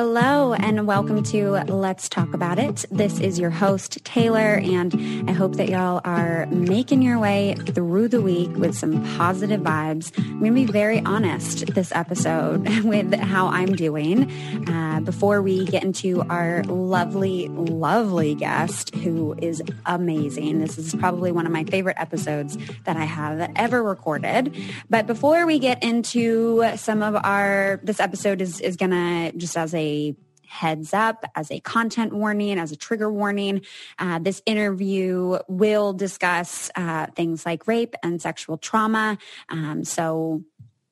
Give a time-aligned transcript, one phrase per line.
[0.00, 2.84] Allow and welcome to Let's Talk About It.
[2.90, 8.08] This is your host, Taylor, and I hope that y'all are making your way through
[8.08, 10.10] the week with some positive vibes.
[10.18, 14.28] I'm going to be very honest this episode with how I'm doing
[14.68, 20.58] uh, before we get into our lovely, lovely guest who is amazing.
[20.58, 24.56] This is probably one of my favorite episodes that I have ever recorded.
[24.88, 29.56] But before we get into some of our, this episode is, is going to, just
[29.56, 30.16] as a
[30.50, 33.62] heads up, as a content warning, as a trigger warning.
[33.98, 39.16] Uh, this interview will discuss uh, things like rape and sexual trauma.
[39.48, 40.42] Um, so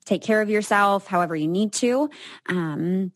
[0.05, 2.09] take care of yourself however you need to.
[2.47, 3.11] Um,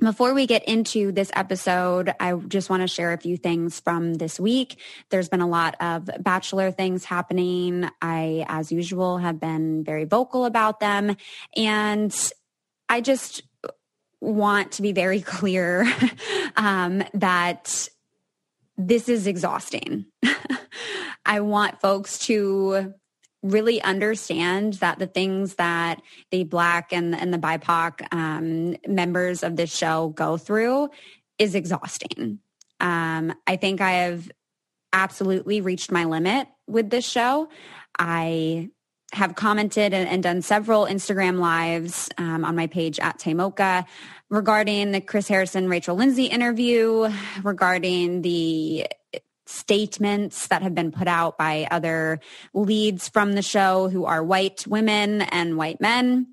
[0.00, 4.14] before we get into this episode, I just want to share a few things from
[4.14, 4.80] this week.
[5.10, 7.88] There's been a lot of bachelor things happening.
[8.00, 11.16] I, as usual, have been very vocal about them.
[11.54, 12.14] And
[12.88, 13.42] I just
[14.22, 15.86] want to be very clear
[16.56, 17.88] um, that
[18.78, 20.06] this is exhausting.
[21.26, 22.94] I want folks to
[23.42, 26.00] really understand that the things that
[26.30, 30.90] the black and, and the BIPOC um, members of this show go through
[31.38, 32.38] is exhausting.
[32.78, 34.30] Um, I think I have
[34.92, 37.48] absolutely reached my limit with this show.
[37.98, 38.70] I
[39.12, 43.84] have commented and, and, done several Instagram lives um, on my page at Taymocha
[44.30, 47.10] regarding the Chris Harrison Rachel Lindsay interview,
[47.42, 48.86] regarding the
[49.46, 52.20] statements that have been put out by other
[52.54, 56.26] leads from the show who are white women and white men.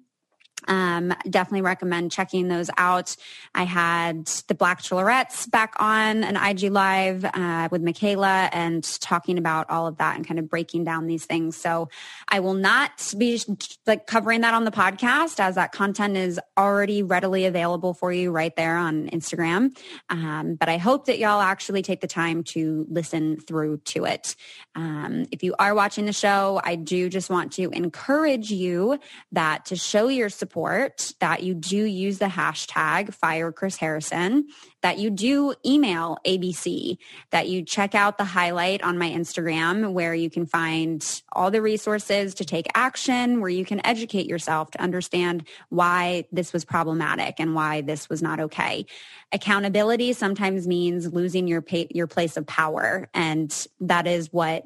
[0.67, 3.15] Um, definitely recommend checking those out.
[3.55, 9.37] I had the Black Chillarettes back on an IG live uh, with Michaela and talking
[9.37, 11.55] about all of that and kind of breaking down these things.
[11.55, 11.89] So
[12.27, 13.41] I will not be
[13.87, 18.31] like covering that on the podcast as that content is already readily available for you
[18.31, 19.75] right there on Instagram.
[20.09, 24.35] Um, but I hope that y'all actually take the time to listen through to it.
[24.75, 28.99] Um, if you are watching the show, I do just want to encourage you
[29.31, 34.47] that to show your support support that you do use the hashtag fire Chris Harrison,
[34.81, 36.97] that you do email ABC,
[37.29, 41.61] that you check out the highlight on my Instagram where you can find all the
[41.61, 47.35] resources to take action, where you can educate yourself to understand why this was problematic
[47.37, 48.87] and why this was not okay.
[49.31, 54.65] Accountability sometimes means losing your your place of power and that is what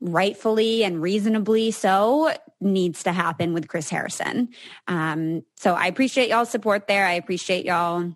[0.00, 4.48] rightfully and reasonably so needs to happen with Chris Harrison.
[4.88, 7.06] Um, so I appreciate y'all's support there.
[7.06, 8.12] I appreciate y'all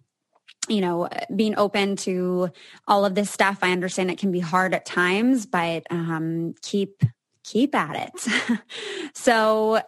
[0.69, 2.51] you know, being open to
[2.89, 3.59] all of this stuff.
[3.63, 7.03] I understand it can be hard at times, but um, keep
[7.45, 8.61] keep at it.
[9.15, 9.81] so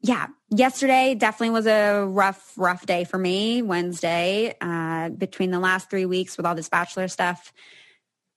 [0.00, 3.62] yeah, yesterday definitely was a rough, rough day for me.
[3.62, 7.52] Wednesday, uh, between the last three weeks with all this bachelor stuff,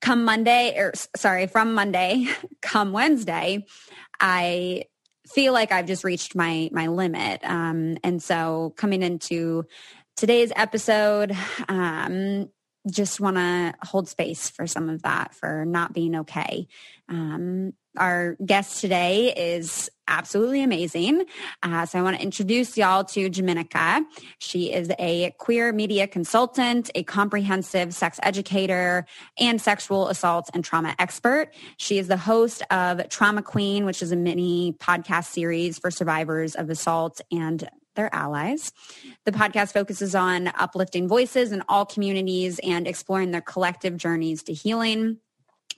[0.01, 2.27] come Monday, or sorry, from Monday,
[2.61, 3.65] come Wednesday,
[4.19, 4.85] I
[5.33, 7.41] feel like I've just reached my my limit.
[7.43, 9.65] Um, and so coming into
[10.15, 11.35] today's episode,
[11.67, 12.49] um,
[12.89, 16.67] just want to hold space for some of that for not being okay.
[17.07, 21.25] Um, our guest today is absolutely amazing.
[21.63, 24.03] Uh, so I want to introduce y'all to Jimanekia.
[24.39, 29.05] She is a queer media consultant, a comprehensive sex educator,
[29.39, 31.53] and sexual assault and trauma expert.
[31.77, 36.55] She is the host of Trauma Queen, which is a mini podcast series for survivors
[36.55, 38.71] of assault and their allies.
[39.25, 44.53] The podcast focuses on uplifting voices in all communities and exploring their collective journeys to
[44.53, 45.17] healing.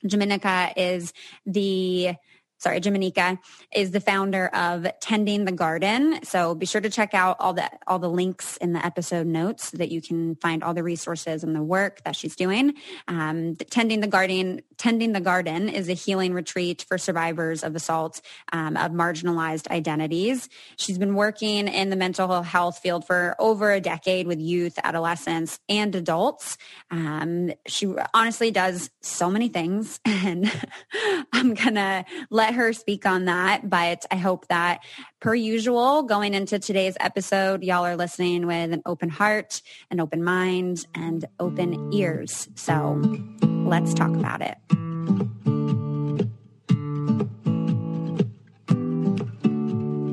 [0.06, 1.14] Jimanekia is
[1.46, 2.16] the
[2.62, 3.40] sorry, Jimanekia
[3.74, 6.24] is the founder of Tending the Garden.
[6.24, 9.72] So be sure to check out all the all the links in the episode notes
[9.72, 12.76] so that you can find all the resources and the work that she's doing.
[13.08, 18.22] Um, Tending the Garden, Tending the Garden is a healing retreat for survivors of assault
[18.54, 20.48] um, of marginalized identities.
[20.78, 25.60] She's been working in the mental health field for over a decade with youth, adolescents,
[25.68, 26.58] and adults.
[26.92, 30.52] Um, she honestly does so many things, and
[31.34, 34.82] I'm gonna let let her speak on that, but I hope that
[35.22, 40.22] per usual, going into today's episode, y'all are listening with an open heart, an open
[40.22, 42.50] mind, and open ears.
[42.56, 43.02] So
[43.42, 44.58] let's talk about it.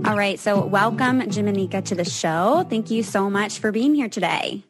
[0.07, 0.39] All right.
[0.39, 2.65] So welcome, Jimanekia, to the show.
[2.71, 4.63] Thank you so much for being here today.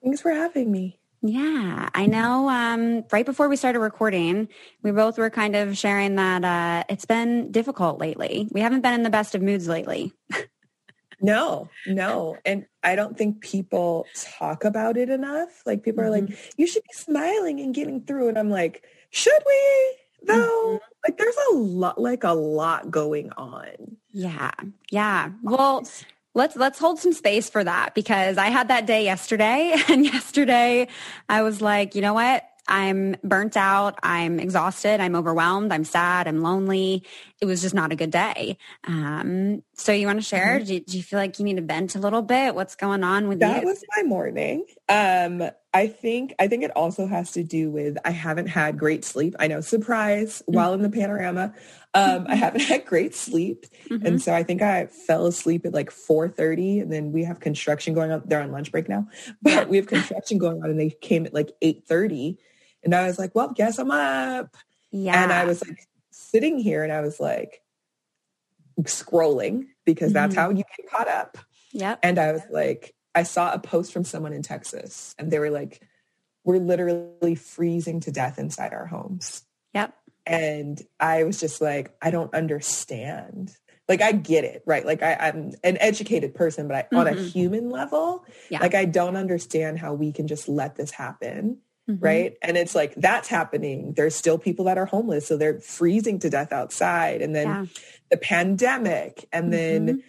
[0.00, 1.00] Thanks for having me.
[1.26, 2.50] Yeah, I know.
[2.50, 4.46] Um, right before we started recording,
[4.82, 8.46] we both were kind of sharing that uh, it's been difficult lately.
[8.52, 10.12] We haven't been in the best of moods lately.
[11.22, 12.36] no, no.
[12.44, 15.62] And I don't think people talk about it enough.
[15.64, 16.08] Like people mm-hmm.
[16.08, 16.50] are like, mm-hmm.
[16.58, 18.28] you should be smiling and getting through.
[18.28, 19.96] And I'm like, should we?
[20.26, 20.76] though mm-hmm.
[21.06, 24.52] like there's a lot like a lot going on yeah
[24.90, 25.86] yeah well
[26.34, 30.86] let's let's hold some space for that because i had that day yesterday and yesterday
[31.28, 33.98] i was like you know what I'm burnt out.
[34.02, 35.00] I'm exhausted.
[35.00, 35.72] I'm overwhelmed.
[35.72, 36.26] I'm sad.
[36.26, 37.04] I'm lonely.
[37.40, 38.56] It was just not a good day.
[38.84, 40.58] Um, so you want to share?
[40.58, 40.64] Mm-hmm.
[40.64, 42.54] Do, do, you feel like you need to vent a little bit?
[42.54, 43.60] What's going on with that you?
[43.60, 44.64] That was my morning.
[44.88, 49.04] Um, I think I think it also has to do with I haven't had great
[49.04, 49.34] sleep.
[49.38, 50.54] I know, surprise, mm-hmm.
[50.54, 51.52] while in the panorama.
[51.94, 53.66] Um, I haven't had great sleep.
[53.88, 54.06] Mm-hmm.
[54.06, 57.94] And so I think I fell asleep at like 4.30 and then we have construction
[57.94, 58.22] going on.
[58.26, 59.06] They're on lunch break now,
[59.42, 62.36] but we have construction going on and they came at like 8.30
[62.82, 64.56] and I was like, well, guess I'm up.
[64.90, 65.22] Yeah.
[65.22, 67.62] And I was like sitting here and I was like
[68.82, 70.14] scrolling because mm-hmm.
[70.14, 71.38] that's how you get caught up.
[71.72, 71.96] Yeah.
[72.02, 75.50] And I was like, I saw a post from someone in Texas and they were
[75.50, 75.80] like,
[76.44, 79.44] we're literally freezing to death inside our homes.
[79.72, 79.94] Yep.
[80.26, 83.54] And I was just like, I don't understand.
[83.88, 84.86] Like I get it, right?
[84.86, 86.96] Like I, am an educated person, but I, mm-hmm.
[86.96, 87.26] on a mm-hmm.
[87.26, 88.60] human level, yeah.
[88.60, 92.02] like I don't understand how we can just let this happen Mm-hmm.
[92.02, 92.36] Right.
[92.40, 93.92] And it's like that's happening.
[93.94, 95.26] There's still people that are homeless.
[95.28, 97.20] So they're freezing to death outside.
[97.20, 97.64] And then yeah.
[98.10, 99.28] the pandemic.
[99.32, 99.86] And mm-hmm.
[99.86, 100.02] then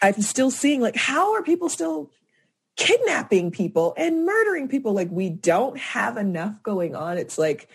[0.00, 2.10] I'm still seeing like, how are people still
[2.76, 4.94] kidnapping people and murdering people?
[4.94, 7.18] Like we don't have enough going on.
[7.18, 7.68] It's like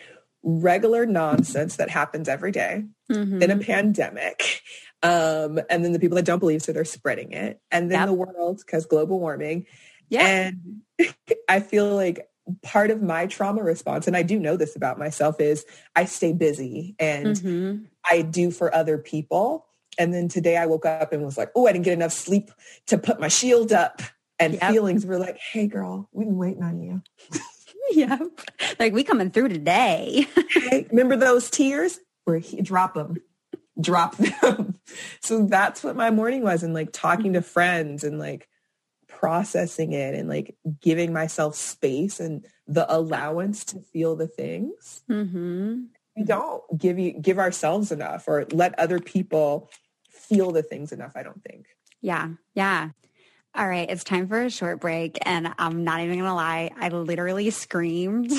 [0.44, 3.42] regular nonsense that happens every day mm-hmm.
[3.42, 4.62] in a pandemic.
[5.04, 7.60] Um, and then the people that don't believe, so they're spreading it.
[7.72, 8.08] And then yep.
[8.08, 9.66] the world, because global warming.
[10.10, 10.26] Yeah.
[10.26, 10.82] And
[11.50, 12.28] I feel like
[12.64, 15.66] part of my trauma response, and I do know this about myself, is
[15.96, 17.84] I stay busy and mm-hmm.
[18.10, 19.66] I do for other people.
[19.98, 22.52] And then today I woke up and was like, oh, I didn't get enough sleep
[22.88, 24.02] to put my shield up.
[24.40, 24.72] And yep.
[24.72, 27.02] feelings were like, hey, girl, we've been waiting on you.
[27.92, 28.18] yeah.
[28.80, 30.28] Like we coming through today.
[30.92, 32.00] remember those tears?
[32.26, 33.18] Where he drop them,
[33.80, 34.80] drop them.
[35.22, 36.64] so that's what my morning was.
[36.64, 38.48] And like talking to friends and like
[39.08, 45.04] processing it and like giving myself space and the allowance to feel the things.
[45.10, 45.84] Mm-hmm.
[46.16, 49.70] We don't give you give ourselves enough or let other people
[50.10, 51.14] feel the things enough.
[51.16, 51.66] I don't think.
[52.02, 52.90] Yeah, yeah.
[53.54, 55.18] All right, it's time for a short break.
[55.24, 56.72] And I'm not even going to lie.
[56.80, 58.32] I literally screamed.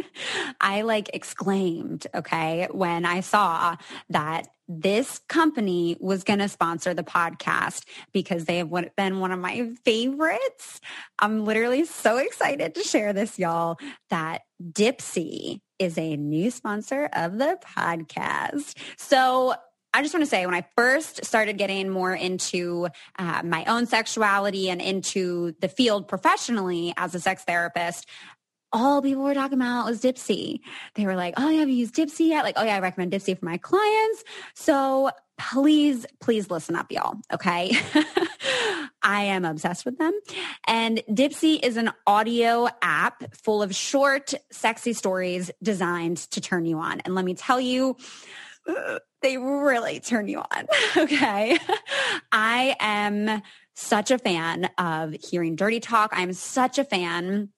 [0.60, 3.76] I like exclaimed, okay, when I saw
[4.10, 9.38] that this company was going to sponsor the podcast because they have been one of
[9.38, 10.80] my favorites.
[11.20, 13.78] I'm literally so excited to share this, y'all,
[14.10, 18.76] that Dipsea is a new sponsor of the podcast.
[18.96, 19.54] So
[19.94, 22.88] I just want to say when I first started getting more into
[23.18, 28.06] uh, my own sexuality and into the field professionally as a sex therapist,
[28.72, 30.60] all people were talking about was Dipsea.
[30.94, 32.44] They were like, oh, yeah, have you used Dipsea yet?
[32.44, 34.24] Like, oh, yeah, I recommend Dipsea for my clients.
[34.54, 37.14] So please, please listen up, y'all.
[37.32, 37.72] Okay.
[39.02, 40.12] I am obsessed with them.
[40.66, 46.78] And Dipsea is an audio app full of short, sexy stories designed to turn you
[46.78, 47.00] on.
[47.00, 47.96] And let me tell you,
[49.22, 50.66] they really turn you on.
[50.96, 51.58] Okay.
[52.32, 53.42] I am
[53.74, 56.10] such a fan of hearing dirty talk.
[56.12, 57.50] I'm such a fan,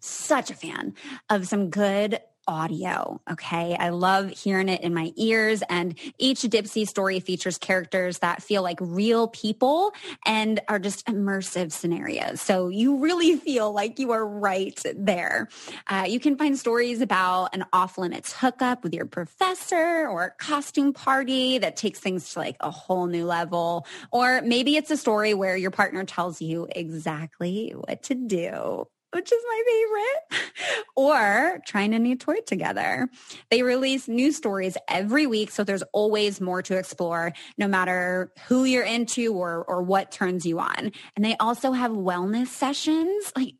[0.00, 0.94] such a fan
[1.30, 3.20] of some good audio.
[3.30, 3.76] Okay.
[3.78, 8.62] I love hearing it in my ears and each Dipsea story features characters that feel
[8.62, 9.92] like real people
[10.24, 12.40] and are just immersive scenarios.
[12.40, 15.48] So you really feel like you are right there.
[15.86, 20.30] Uh, you can find stories about an off limits hookup with your professor or a
[20.30, 23.86] costume party that takes things to like a whole new level.
[24.10, 29.32] Or maybe it's a story where your partner tells you exactly what to do which
[29.32, 30.46] is my favorite,
[30.96, 33.08] or trying a new toy together.
[33.50, 38.64] They release new stories every week, so there's always more to explore, no matter who
[38.64, 40.92] you're into or, or what turns you on.
[41.16, 43.32] And they also have wellness sessions.
[43.36, 43.54] Like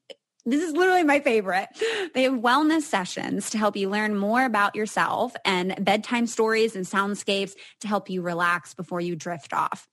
[0.46, 1.68] this is literally my favorite.
[2.14, 6.84] They have wellness sessions to help you learn more about yourself and bedtime stories and
[6.84, 9.88] soundscapes to help you relax before you drift off.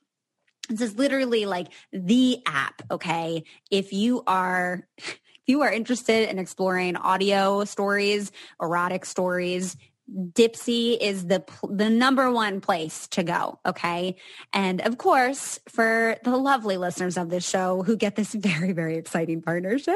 [0.70, 3.44] This is literally like the app, okay?
[3.70, 4.88] If you are
[5.52, 9.78] you are interested in exploring audio stories, erotic stories,
[10.14, 14.18] Dipsea is the the number one place to go, okay?
[14.52, 18.98] And of course, for the lovely listeners of this show who get this very very
[18.98, 19.96] exciting partnership,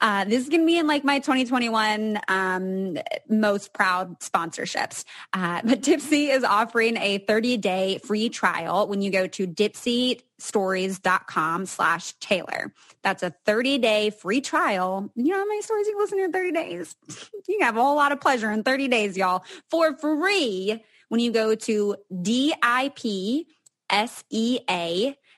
[0.00, 2.96] uh, this is going to be in like my 2021 um,
[3.28, 5.04] most proud sponsorships.
[5.32, 10.20] Uh, but Dipsea is offering a 30 day free trial when you go to Dipsea
[10.42, 12.74] stories.com slash Taylor.
[13.02, 15.10] That's a 30 day free trial.
[15.14, 16.96] You know how many stories you listen to in 30 days?
[17.48, 21.30] you have a whole lot of pleasure in 30 days, y'all, for free when you
[21.30, 23.46] go to D-I-P-S-E-A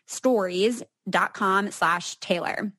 [0.06, 2.72] stories.com slash Taylor.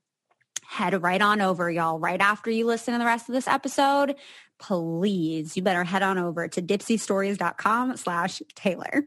[0.68, 4.16] Head right on over, y'all, right after you listen to the rest of this episode.
[4.58, 9.06] Please, you better head on over to dipseastories.com slash Taylor.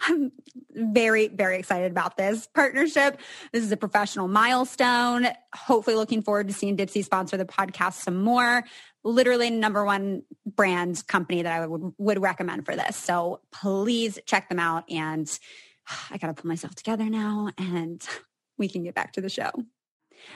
[0.00, 0.32] I'm
[0.72, 3.18] very, very excited about this partnership.
[3.52, 5.28] This is a professional milestone.
[5.54, 8.64] Hopefully looking forward to seeing Dipsea sponsor the podcast some more.
[9.04, 12.96] Literally number one brand company that I would, would recommend for this.
[12.96, 14.84] So please check them out.
[14.90, 15.26] And
[16.10, 18.06] I got to pull myself together now and
[18.58, 19.50] we can get back to the show.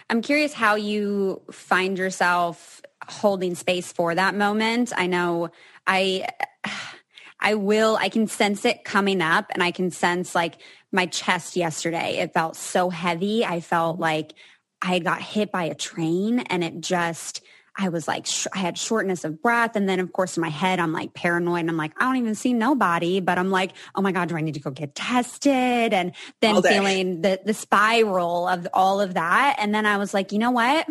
[0.08, 4.92] I'm curious how you find yourself holding space for that moment.
[4.96, 5.50] I know
[5.86, 6.28] I
[7.40, 10.60] I will, I can sense it coming up and I can sense like
[10.92, 12.18] my chest yesterday.
[12.18, 13.44] It felt so heavy.
[13.44, 14.34] I felt like
[14.82, 17.42] I got hit by a train and it just,
[17.76, 19.76] I was like, sh- I had shortness of breath.
[19.76, 22.16] And then of course in my head, I'm like paranoid and I'm like, I don't
[22.16, 24.94] even see nobody, but I'm like, oh my God, do I need to go get
[24.94, 25.94] tested?
[25.94, 29.56] And then feeling the, the spiral of all of that.
[29.58, 30.86] And then I was like, you know what?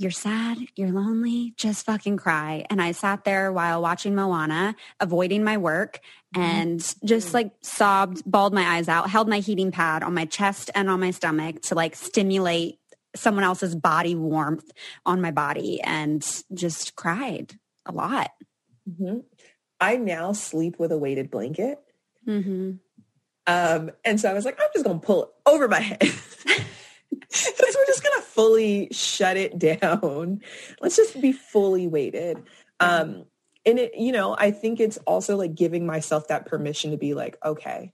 [0.00, 2.64] You're sad, you're lonely, just fucking cry.
[2.70, 6.00] And I sat there while watching Moana, avoiding my work
[6.34, 6.42] mm-hmm.
[6.42, 10.70] and just like sobbed, bawled my eyes out, held my heating pad on my chest
[10.74, 12.78] and on my stomach to like stimulate
[13.14, 14.70] someone else's body warmth
[15.04, 18.30] on my body and just cried a lot.
[18.88, 19.18] Mm-hmm.
[19.80, 21.78] I now sleep with a weighted blanket.
[22.26, 22.72] Mm-hmm.
[23.46, 26.02] Um, and so I was like, I'm just going to pull it over my head.
[27.30, 30.40] because we're just to fully shut it down.
[30.80, 32.42] Let's just be fully weighted.
[32.80, 33.24] Um,
[33.66, 37.14] and it, you know, I think it's also like giving myself that permission to be
[37.14, 37.92] like, okay,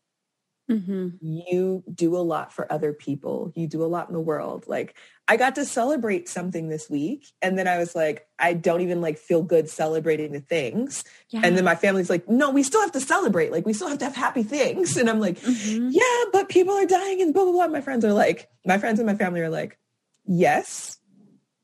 [0.71, 1.09] mm-hmm.
[1.21, 3.53] you do a lot for other people.
[3.55, 4.65] You do a lot in the world.
[4.67, 4.97] Like
[5.29, 7.33] I got to celebrate something this week.
[7.43, 11.05] And then I was like, I don't even like feel good celebrating the things.
[11.31, 11.41] Yeah.
[11.45, 13.53] And then my family's like, no, we still have to celebrate.
[13.53, 14.97] Like we still have to have happy things.
[14.97, 15.89] And I'm like, mm-hmm.
[15.91, 17.69] yeah, but people are dying and blah, blah, blah.
[17.69, 19.79] My friends are like, my friends and my family are like,
[20.25, 20.99] yes,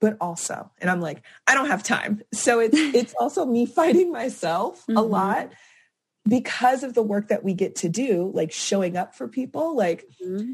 [0.00, 0.70] but also.
[0.80, 2.22] And I'm like, I don't have time.
[2.32, 4.96] So it's, it's also me fighting myself mm-hmm.
[4.96, 5.52] a lot
[6.28, 9.76] because of the work that we get to do, like showing up for people.
[9.76, 10.52] Like mm-hmm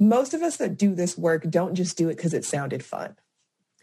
[0.00, 3.14] most of us that do this work don't just do it because it sounded fun.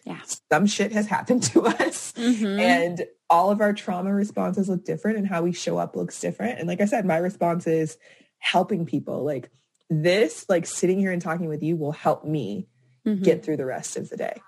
[0.03, 0.19] Yeah.
[0.51, 2.59] Some shit has happened to us mm-hmm.
[2.59, 6.59] and all of our trauma responses look different and how we show up looks different.
[6.59, 7.97] And like I said, my response is
[8.39, 9.23] helping people.
[9.23, 9.51] Like
[9.89, 12.67] this, like sitting here and talking with you will help me
[13.05, 13.21] mm-hmm.
[13.21, 14.41] get through the rest of the day.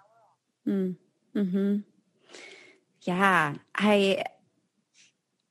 [0.67, 1.77] Mm-hmm.
[3.03, 3.55] Yeah.
[3.75, 4.23] I,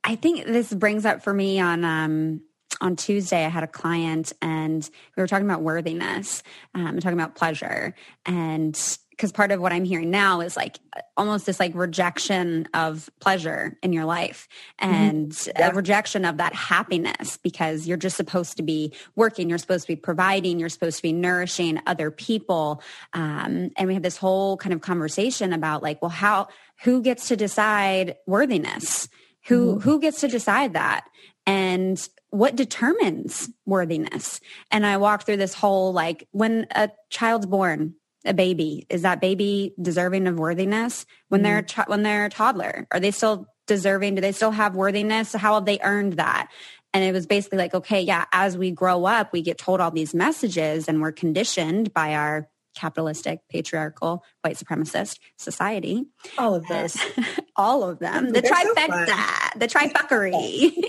[0.08, 2.40] I think this brings up for me on, um,
[2.80, 6.42] on Tuesday, I had a client and we were talking about worthiness,
[6.74, 7.94] um, talking about pleasure.
[8.24, 8.72] And
[9.10, 10.78] because part of what I'm hearing now is like
[11.14, 14.48] almost this like rejection of pleasure in your life
[14.80, 14.94] mm-hmm.
[14.94, 15.58] and mm-hmm.
[15.58, 15.68] yeah.
[15.68, 19.92] a rejection of that happiness because you're just supposed to be working, you're supposed to
[19.92, 22.82] be providing, you're supposed to be nourishing other people.
[23.12, 26.48] Um, and we had this whole kind of conversation about like, well, how,
[26.82, 29.10] who gets to decide worthiness?
[29.48, 29.80] Who, mm-hmm.
[29.80, 31.04] who gets to decide that?
[31.46, 34.40] And what determines worthiness?
[34.70, 39.20] And I walked through this whole like when a child's born, a baby, is that
[39.20, 41.06] baby deserving of worthiness?
[41.28, 41.90] When mm they're mm-hmm.
[41.90, 44.16] when they're a toddler, are they still deserving?
[44.16, 45.32] Do they still have worthiness?
[45.32, 46.50] How have they earned that?
[46.92, 49.90] And it was basically like, okay, yeah, as we grow up, we get told all
[49.90, 56.06] these messages and we're conditioned by our capitalistic, patriarchal, white supremacist society.
[56.38, 56.96] All of this.
[57.56, 58.30] all of them.
[58.30, 59.06] The They're trifecta,
[59.52, 60.72] so the trifuckery.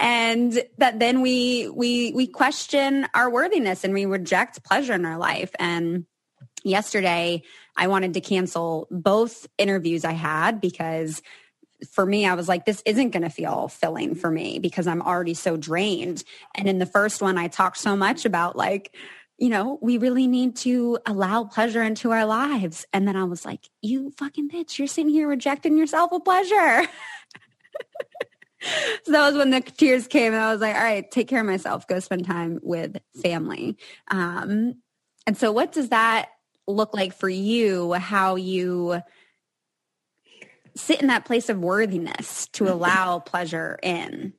[0.00, 5.18] and that then we we we question our worthiness and we reject pleasure in our
[5.18, 6.06] life and
[6.64, 7.42] yesterday
[7.76, 11.20] i wanted to cancel both interviews i had because
[11.92, 15.02] for me i was like this isn't going to feel filling for me because i'm
[15.02, 18.94] already so drained and in the first one i talked so much about like
[19.40, 22.86] you know, we really need to allow pleasure into our lives.
[22.92, 26.86] And then I was like, you fucking bitch, you're sitting here rejecting yourself of pleasure.
[29.02, 31.40] so that was when the tears came and I was like, all right, take care
[31.40, 33.78] of myself, go spend time with family.
[34.10, 34.74] Um,
[35.26, 36.28] and so what does that
[36.68, 37.94] look like for you?
[37.94, 39.00] How you
[40.76, 44.34] sit in that place of worthiness to allow pleasure in?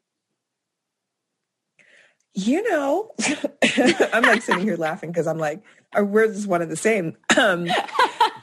[2.34, 3.12] You know,
[4.14, 5.62] I'm like sitting here laughing because I'm like,
[5.94, 7.18] our words is one of the same.
[7.38, 7.68] Um,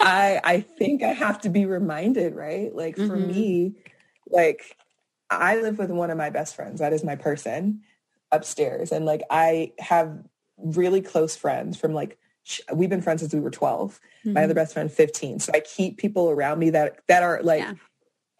[0.01, 2.75] I I think I have to be reminded, right?
[2.75, 3.27] Like for mm-hmm.
[3.27, 3.73] me,
[4.29, 4.77] like
[5.31, 6.81] I live with one of my best friends.
[6.81, 7.83] That is my person
[8.31, 10.23] upstairs, and like I have
[10.59, 12.19] really close friends from like
[12.75, 14.33] we've been friends since we were 12 mm-hmm.
[14.33, 17.61] my other best friend 15 so i keep people around me that that are like
[17.61, 17.75] yeah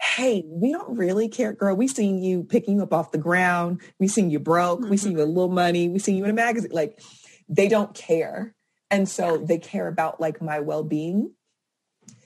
[0.01, 1.75] hey, we don't really care, girl.
[1.75, 3.81] We seen you picking you up off the ground.
[3.99, 4.81] We seen you broke.
[4.81, 4.91] Mm-hmm.
[4.91, 5.89] We seen you with a little money.
[5.89, 6.71] We seen you in a magazine.
[6.73, 7.01] Like
[7.49, 8.55] they don't care.
[8.91, 9.45] And so yeah.
[9.47, 11.33] they care about like my well-being.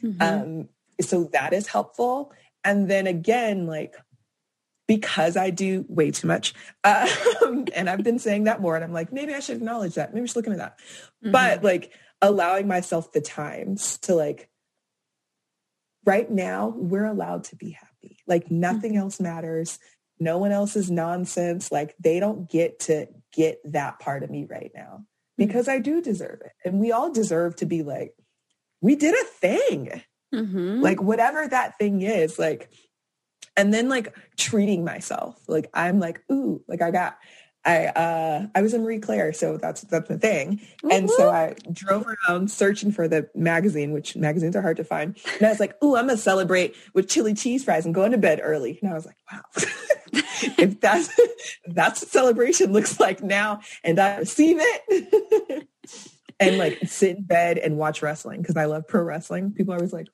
[0.02, 0.22] Mm-hmm.
[0.22, 0.68] Um,
[1.00, 2.32] so that is helpful.
[2.64, 3.96] And then again, like
[4.86, 6.54] because I do way too much.
[6.84, 10.14] Um, and I've been saying that more and I'm like, maybe I should acknowledge that.
[10.14, 10.78] Maybe I should look into that.
[11.22, 11.32] Mm-hmm.
[11.32, 14.48] But like allowing myself the times to like
[16.04, 18.18] right now we're allowed to be happy.
[18.26, 19.02] Like nothing mm-hmm.
[19.02, 19.78] else matters.
[20.18, 21.72] No one else is nonsense.
[21.72, 25.02] Like they don't get to get that part of me right now mm-hmm.
[25.36, 25.68] because.
[25.68, 26.52] I do deserve it.
[26.64, 28.14] And we all deserve to be like,
[28.80, 30.02] we did a thing.
[30.34, 30.80] Mm-hmm.
[30.80, 32.70] Like whatever that thing is, like,
[33.56, 35.38] and then like treating myself.
[35.46, 37.18] Like I'm like, ooh, like I got
[37.64, 40.60] I uh, I was in Marie Claire, so that's that's the thing.
[40.90, 45.16] And so I drove around searching for the magazine, which magazines are hard to find.
[45.38, 48.18] And I was like, "Ooh, I'm gonna celebrate with chili cheese fries and going to
[48.18, 49.42] bed early." And I was like, "Wow,
[50.58, 51.08] if that's
[51.66, 55.68] that's what celebration looks like now," and I receive it.
[56.40, 59.52] and like sit in bed and watch wrestling because I love pro wrestling.
[59.52, 60.08] People are always like,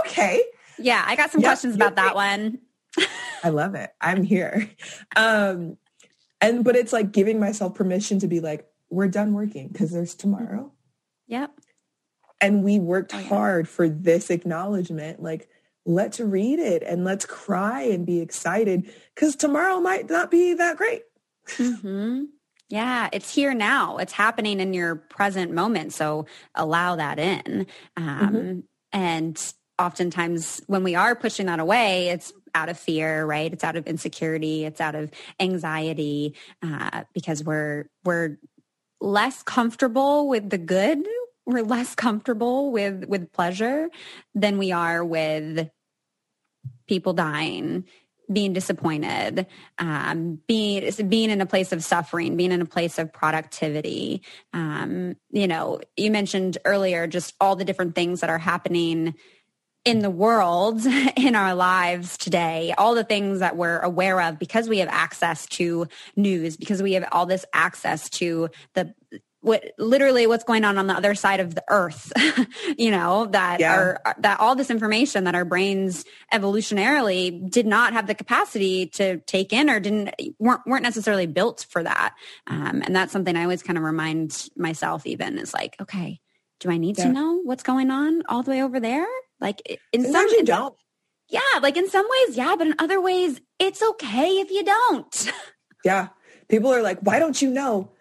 [0.00, 0.42] "Okay."
[0.78, 2.60] Yeah, I got some yep, questions about that one.
[3.44, 3.90] I love it.
[4.00, 4.70] I'm here.
[5.14, 5.76] Um,
[6.40, 10.14] and but it's like giving myself permission to be like we're done working because there's
[10.14, 10.72] tomorrow
[11.26, 11.52] yep
[12.40, 13.28] and we worked oh, yeah.
[13.28, 15.48] hard for this acknowledgement like
[15.86, 20.76] let's read it and let's cry and be excited because tomorrow might not be that
[20.76, 21.02] great
[21.56, 22.24] mm-hmm.
[22.68, 28.06] yeah it's here now it's happening in your present moment so allow that in um,
[28.06, 28.60] mm-hmm.
[28.92, 33.52] and oftentimes when we are pushing that away it's out of fear, right?
[33.52, 34.64] It's out of insecurity.
[34.64, 38.38] It's out of anxiety uh, because we're we're
[39.00, 41.06] less comfortable with the good.
[41.46, 43.88] We're less comfortable with with pleasure
[44.34, 45.70] than we are with
[46.86, 47.84] people dying,
[48.30, 49.46] being disappointed,
[49.78, 54.22] um, being being in a place of suffering, being in a place of productivity.
[54.52, 59.14] Um, you know, you mentioned earlier just all the different things that are happening
[59.84, 60.84] in the world
[61.16, 65.46] in our lives today all the things that we're aware of because we have access
[65.46, 68.94] to news because we have all this access to the
[69.42, 72.12] what literally what's going on on the other side of the earth
[72.78, 73.74] you know that yeah.
[73.74, 79.18] are that all this information that our brains evolutionarily did not have the capacity to
[79.20, 82.14] take in or didn't weren't, weren't necessarily built for that
[82.48, 86.20] um, and that's something i always kind of remind myself even is like okay
[86.58, 87.04] do i need yeah.
[87.04, 89.06] to know what's going on all the way over there
[89.40, 90.74] like in Sometimes some you don't.
[91.28, 95.32] Yeah, like in some ways, yeah, but in other ways, it's okay if you don't.
[95.84, 96.08] yeah.
[96.48, 97.92] People are like, why don't you know?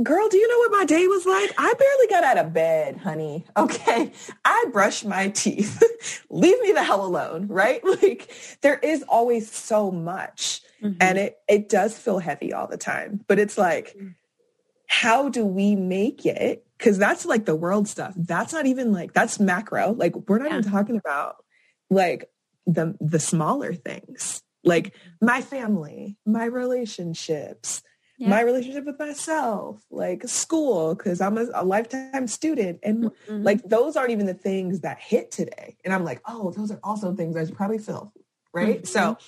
[0.00, 1.52] Girl, do you know what my day was like?
[1.58, 3.44] I barely got out of bed, honey.
[3.56, 4.12] Okay.
[4.44, 5.82] I brushed my teeth.
[6.30, 7.82] Leave me the hell alone, right?
[7.84, 10.96] Like there is always so much mm-hmm.
[11.00, 14.14] and it, it does feel heavy all the time, but it's like, mm.
[14.86, 18.14] how do we make it Cause that's like the world stuff.
[18.16, 19.92] That's not even like, that's macro.
[19.92, 20.58] Like we're not yeah.
[20.58, 21.36] even talking about
[21.90, 22.30] like
[22.66, 27.82] the, the smaller things, like my family, my relationships,
[28.18, 28.28] yeah.
[28.28, 32.80] my relationship with myself, like school, because I'm a, a, lifetime student.
[32.82, 33.42] And mm-hmm.
[33.42, 35.76] like those aren't even the things that hit today.
[35.84, 38.12] And I'm like, oh, those are also things I should probably feel.
[38.52, 38.82] Right.
[38.82, 38.86] Mm-hmm.
[38.86, 39.18] So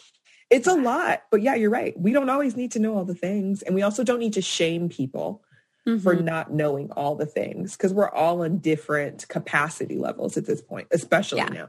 [0.51, 1.23] it's a lot.
[1.31, 1.99] But yeah, you're right.
[1.99, 3.63] We don't always need to know all the things.
[3.63, 5.43] And we also don't need to shame people
[5.87, 6.03] mm-hmm.
[6.03, 10.61] for not knowing all the things because we're all in different capacity levels at this
[10.61, 11.49] point, especially yeah.
[11.49, 11.69] now.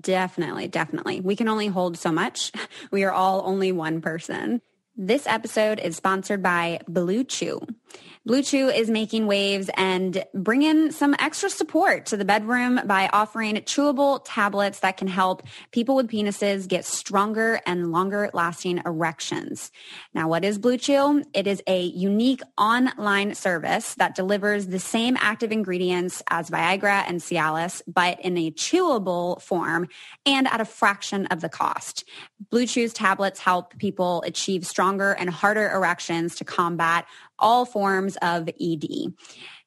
[0.00, 1.20] Definitely, definitely.
[1.20, 2.52] We can only hold so much.
[2.90, 4.62] We are all only one person.
[4.96, 7.60] This episode is sponsored by Blue Chew.
[8.26, 13.56] Blue Chew is making waves and bringing some extra support to the bedroom by offering
[13.56, 19.72] chewable tablets that can help people with penises get stronger and longer lasting erections.
[20.12, 21.24] Now, what is Blue Chew?
[21.32, 27.20] It is a unique online service that delivers the same active ingredients as Viagra and
[27.20, 29.88] Cialis, but in a chewable form
[30.26, 32.04] and at a fraction of the cost.
[32.50, 37.06] Blue Chew's tablets help people achieve stronger and harder erections to combat
[37.40, 39.12] all forms of ED.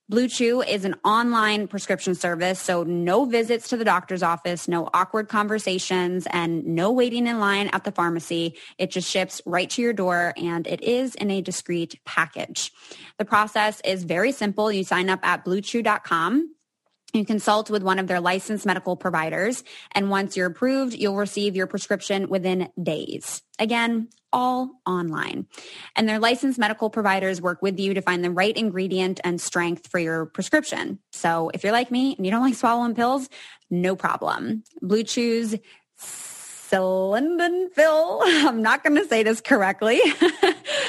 [0.09, 4.89] Blue Chew is an online prescription service, so no visits to the doctor's office, no
[4.93, 8.55] awkward conversations, and no waiting in line at the pharmacy.
[8.77, 12.71] It just ships right to your door and it is in a discreet package.
[13.17, 14.71] The process is very simple.
[14.71, 16.53] You sign up at bluechew.com
[17.13, 21.55] you consult with one of their licensed medical providers, and once you're approved, you'll receive
[21.55, 23.43] your prescription within days.
[23.59, 25.47] Again, all online.
[25.95, 29.87] And their licensed medical providers work with you to find the right ingredient and strength
[29.87, 30.99] for your prescription.
[31.11, 33.29] So if you're like me and you don't like swallowing pills,
[33.69, 34.63] no problem.
[34.81, 35.55] Blue Chew's
[36.73, 38.21] sildenafil.
[38.25, 40.01] I'm not going to say this correctly.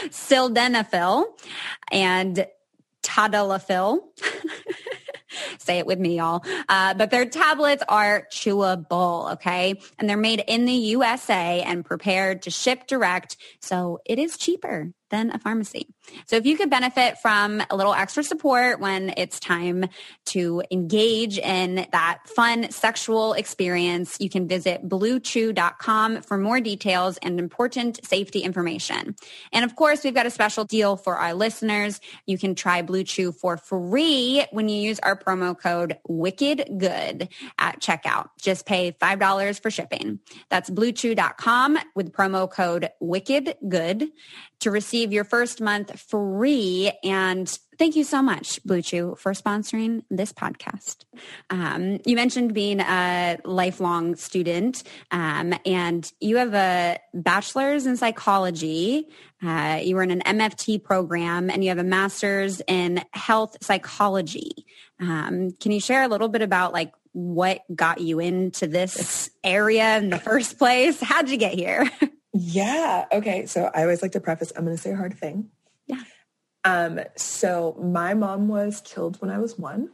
[0.09, 1.26] sildenafil
[1.92, 2.46] and
[3.02, 4.00] tadalafil.
[5.64, 6.44] Say it with me, y'all.
[6.68, 9.81] Uh, but their tablets are chewable, okay?
[9.98, 13.38] And they're made in the USA and prepared to ship direct.
[13.61, 15.88] So it is cheaper than a pharmacy.
[16.26, 19.86] So if you could benefit from a little extra support when it's time
[20.26, 27.38] to engage in that fun sexual experience, you can visit bluechew.com for more details and
[27.38, 29.14] important safety information.
[29.52, 32.00] And of course, we've got a special deal for our listeners.
[32.26, 37.28] You can try Blue Chew for free when you use our promo code Wicked Good
[37.58, 38.28] at checkout.
[38.40, 40.20] Just pay $5 for shipping.
[40.48, 44.10] That's bluechew.com with promo code Wicked Good
[44.60, 46.92] to receive your first month free.
[47.02, 51.04] And thank you so much, Blue Chew, for sponsoring this podcast.
[51.50, 59.09] Um, you mentioned being a lifelong student, um, and you have a bachelor's in psychology.
[59.42, 64.66] Uh, you were in an MFT program, and you have a master's in health psychology.
[65.00, 69.98] Um, can you share a little bit about like what got you into this area
[69.98, 71.00] in the first place?
[71.00, 71.90] How'd you get here?
[72.34, 73.06] Yeah.
[73.12, 73.46] Okay.
[73.46, 75.50] So I always like to preface, I'm going to say a hard thing.
[75.86, 76.02] Yeah.
[76.64, 79.90] Um, so my mom was killed when I was one.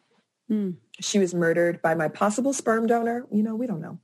[0.51, 0.77] Mm.
[1.01, 3.27] She was murdered by my possible sperm donor.
[3.31, 3.99] You know, we don't know.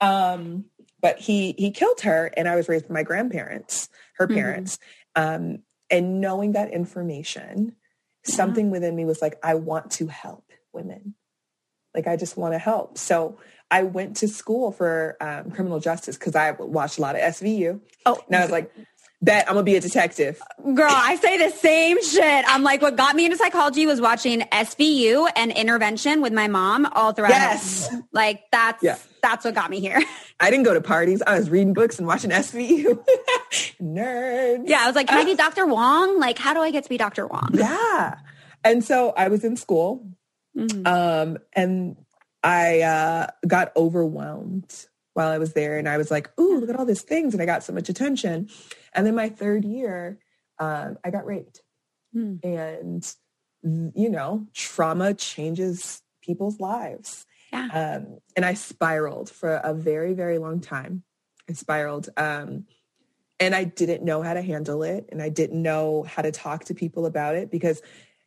[0.00, 0.66] Um,
[1.02, 4.36] but he, he killed her and I was raised by my grandparents, her mm-hmm.
[4.36, 4.78] parents.
[5.16, 5.58] Um,
[5.90, 7.74] and knowing that information,
[8.26, 8.34] yeah.
[8.34, 11.14] something within me was like, I want to help women.
[11.94, 12.98] Like, I just want to help.
[12.98, 13.38] So
[13.70, 17.80] I went to school for um, criminal justice because I watched a lot of SVU.
[18.06, 18.70] Oh, and I was like,
[19.24, 20.40] bet I'm gonna be a detective.
[20.62, 22.44] Girl, I say the same shit.
[22.46, 26.86] I'm like, what got me into psychology was watching SVU and intervention with my mom
[26.92, 27.30] all throughout.
[27.30, 28.98] Yes, like that's yeah.
[29.22, 30.00] that's what got me here.
[30.40, 31.22] I didn't go to parties.
[31.26, 33.02] I was reading books and watching SVU.
[33.82, 34.68] Nerd.
[34.68, 35.66] Yeah, I was like, can I be Dr.
[35.66, 36.18] Huang?
[36.18, 37.26] Like, how do I get to be Dr.
[37.26, 37.50] Huang?
[37.54, 38.18] Yeah.
[38.62, 40.06] And so I was in school,
[40.56, 40.86] mm-hmm.
[40.86, 41.96] um, and
[42.44, 45.78] I uh, got overwhelmed while I was there.
[45.78, 47.32] And I was like, ooh, look at all these things.
[47.32, 48.50] And I got so much attention.
[48.92, 50.18] And then my third year,
[50.58, 51.62] um, I got raped.
[52.12, 52.36] Hmm.
[52.42, 53.14] And,
[53.62, 57.24] you know, trauma changes people's lives.
[57.50, 57.68] Yeah.
[57.72, 61.02] Um, and I spiraled for a very, very long time.
[61.48, 62.10] I spiraled.
[62.16, 62.66] Um,
[63.40, 65.08] and I didn't know how to handle it.
[65.10, 67.80] And I didn't know how to talk to people about it because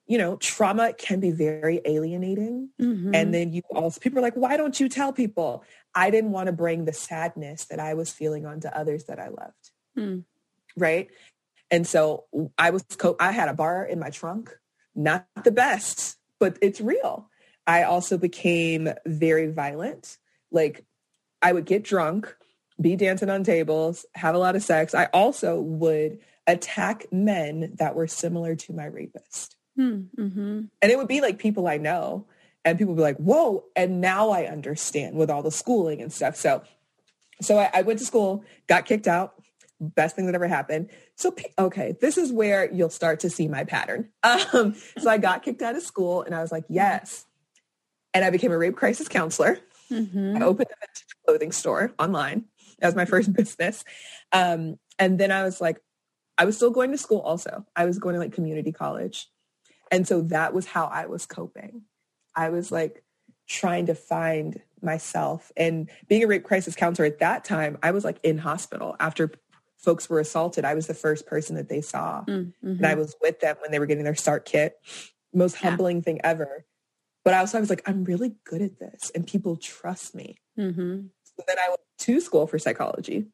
[0.07, 2.69] you know, trauma can be very alienating.
[2.81, 3.13] Mm-hmm.
[3.13, 5.63] And then you also, people are like, why don't you tell people?
[5.93, 9.27] I didn't want to bring the sadness that I was feeling onto others that I
[9.27, 9.71] loved.
[9.97, 10.23] Mm.
[10.77, 11.09] Right.
[11.69, 12.23] And so
[12.57, 14.57] I was, co- I had a bar in my trunk,
[14.95, 17.29] not the best, but it's real.
[17.65, 20.17] I also became very violent.
[20.51, 20.85] Like
[21.41, 22.33] I would get drunk,
[22.79, 24.95] be dancing on tables, have a lot of sex.
[24.95, 29.56] I also would attack men that were similar to my rapist.
[29.77, 30.61] Hmm, mm-hmm.
[30.81, 32.25] And it would be like people I know
[32.65, 33.63] and people would be like, whoa.
[33.75, 36.35] And now I understand with all the schooling and stuff.
[36.35, 36.63] So,
[37.41, 39.35] so I, I went to school, got kicked out.
[39.79, 40.89] Best thing that ever happened.
[41.15, 44.09] So, okay, this is where you'll start to see my pattern.
[44.53, 47.25] Um, so I got kicked out of school and I was like, yes.
[48.13, 49.59] And I became a rape crisis counselor.
[49.91, 50.37] Mm-hmm.
[50.37, 52.45] I opened a clothing store online.
[52.79, 53.83] That was my first business.
[54.31, 55.79] Um, and then I was like,
[56.37, 57.65] I was still going to school also.
[57.75, 59.29] I was going to like community college.
[59.91, 61.83] And so that was how I was coping.
[62.35, 63.03] I was like
[63.47, 68.03] trying to find myself and being a rape crisis counselor at that time, I was
[68.03, 69.31] like in hospital after
[69.77, 72.23] folks were assaulted, I was the first person that they saw.
[72.27, 72.67] Mm-hmm.
[72.67, 74.75] And I was with them when they were getting their start kit.
[75.33, 76.03] Most humbling yeah.
[76.03, 76.65] thing ever.
[77.23, 80.39] But I also I was like, I'm really good at this and people trust me.
[80.57, 81.07] Mm-hmm.
[81.23, 83.27] So then I went to school for psychology.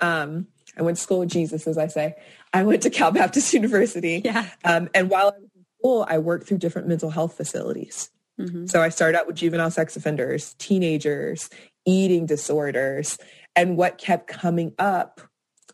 [0.00, 2.14] Um, I went to school with Jesus, as I say.
[2.52, 4.22] I went to Cal Baptist University.
[4.24, 4.48] Yeah.
[4.64, 8.10] Um, and while I was in school, I worked through different mental health facilities.
[8.40, 8.66] Mm-hmm.
[8.66, 11.48] So I started out with juvenile sex offenders, teenagers,
[11.86, 13.18] eating disorders.
[13.54, 15.20] And what kept coming up,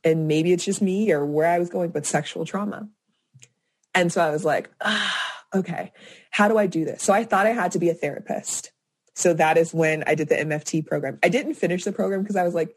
[0.05, 2.89] and maybe it's just me or where I was going, but sexual trauma.
[3.95, 5.93] And so I was like, ah, okay,
[6.31, 7.03] how do I do this?
[7.03, 8.73] So I thought I had to be a therapist.
[9.15, 11.19] So that is when I did the MFT program.
[11.23, 12.75] I didn't finish the program because I was like,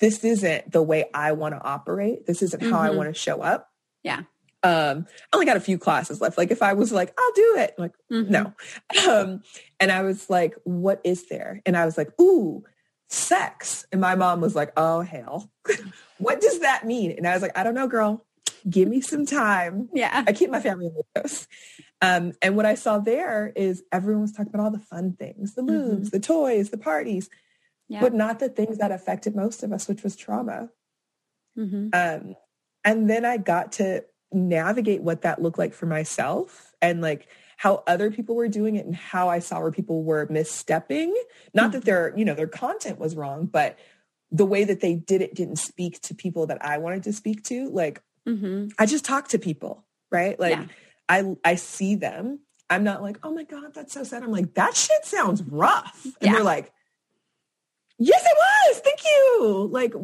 [0.00, 2.26] this isn't the way I want to operate.
[2.26, 2.72] This isn't mm-hmm.
[2.72, 2.96] how I mm-hmm.
[2.98, 3.70] want to show up.
[4.02, 4.22] Yeah.
[4.62, 6.38] Um, I only got a few classes left.
[6.38, 8.32] Like if I was like, I'll do it, I'm like, mm-hmm.
[8.32, 8.52] no.
[9.08, 9.42] Um,
[9.78, 11.62] and I was like, what is there?
[11.66, 12.64] And I was like, ooh,
[13.08, 13.86] sex.
[13.92, 15.50] And my mom was like, oh hell,
[16.18, 17.12] what does that mean?
[17.12, 18.24] And I was like, I don't know, girl.
[18.68, 19.88] Give me some time.
[19.92, 20.24] Yeah.
[20.26, 21.46] I keep my family in the
[22.02, 25.54] um, and what I saw there is everyone was talking about all the fun things,
[25.54, 26.16] the moves, mm-hmm.
[26.16, 27.30] the toys, the parties,
[27.88, 28.00] yeah.
[28.00, 30.70] but not the things that affected most of us, which was trauma.
[31.58, 31.88] Mm-hmm.
[31.92, 32.36] Um,
[32.84, 37.82] and then I got to navigate what that looked like for myself and like how
[37.86, 41.12] other people were doing it and how I saw where people were misstepping.
[41.54, 41.70] Not mm-hmm.
[41.72, 43.78] that their, you know, their content was wrong, but
[44.30, 47.44] the way that they did it didn't speak to people that I wanted to speak
[47.44, 47.70] to.
[47.70, 48.68] Like mm-hmm.
[48.78, 50.38] I just talk to people, right?
[50.38, 50.66] Like yeah.
[51.08, 52.40] I I see them.
[52.68, 54.24] I'm not like, oh my God, that's so sad.
[54.24, 56.04] I'm like, that shit sounds rough.
[56.04, 56.32] And yeah.
[56.32, 56.72] they're like,
[57.98, 58.80] yes, it was.
[58.80, 59.68] Thank you.
[59.70, 59.94] Like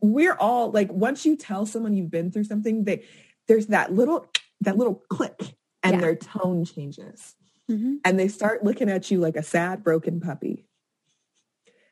[0.00, 3.04] we're all like, once you tell someone you've been through something, they
[3.48, 4.26] there's that little
[4.60, 6.00] that little click and yeah.
[6.00, 7.34] their tone changes.
[7.70, 7.96] Mm-hmm.
[8.04, 10.66] And they start looking at you like a sad, broken puppy.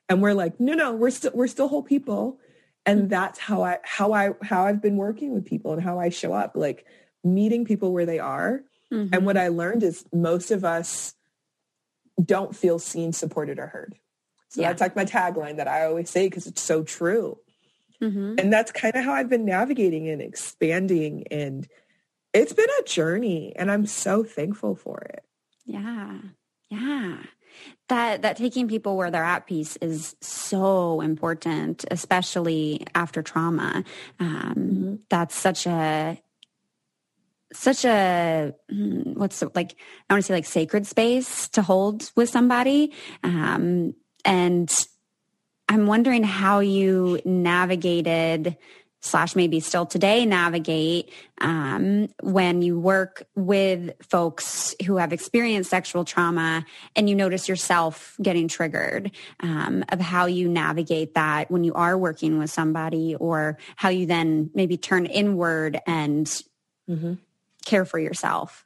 [0.09, 2.39] And we're like, no, no, we're still we're still whole people.
[2.85, 3.09] And mm-hmm.
[3.09, 6.33] that's how I how I how I've been working with people and how I show
[6.33, 6.53] up.
[6.55, 6.85] Like
[7.25, 8.63] meeting people where they are.
[8.93, 9.15] Mm-hmm.
[9.15, 11.15] And what I learned is most of us
[12.23, 13.95] don't feel seen, supported, or heard.
[14.53, 14.69] So yeah.
[14.69, 17.39] that's like my tagline that I always say because it's so true.
[18.03, 18.35] Mm-hmm.
[18.37, 21.25] And that's kind of how I've been navigating and expanding.
[21.31, 21.67] And
[22.35, 25.25] it's been a journey and I'm so thankful for it.
[25.65, 26.19] Yeah.
[26.69, 27.17] Yeah.
[27.89, 33.85] That that taking people where they're at piece is so important, especially after trauma.
[34.21, 34.95] Um, mm-hmm.
[35.09, 36.21] That's such a
[37.55, 39.77] such a hmm, what's the, like
[40.11, 44.73] I want to say like sacred space to hold with somebody, um, and
[45.69, 48.57] I'm wondering how you navigated
[49.01, 56.05] slash maybe still today navigate um, when you work with folks who have experienced sexual
[56.05, 61.75] trauma and you notice yourself getting triggered um, of how you navigate that when you
[61.75, 66.27] are working with somebody or how you then maybe turn inward and
[66.89, 67.15] mm-hmm
[67.65, 68.65] care for yourself?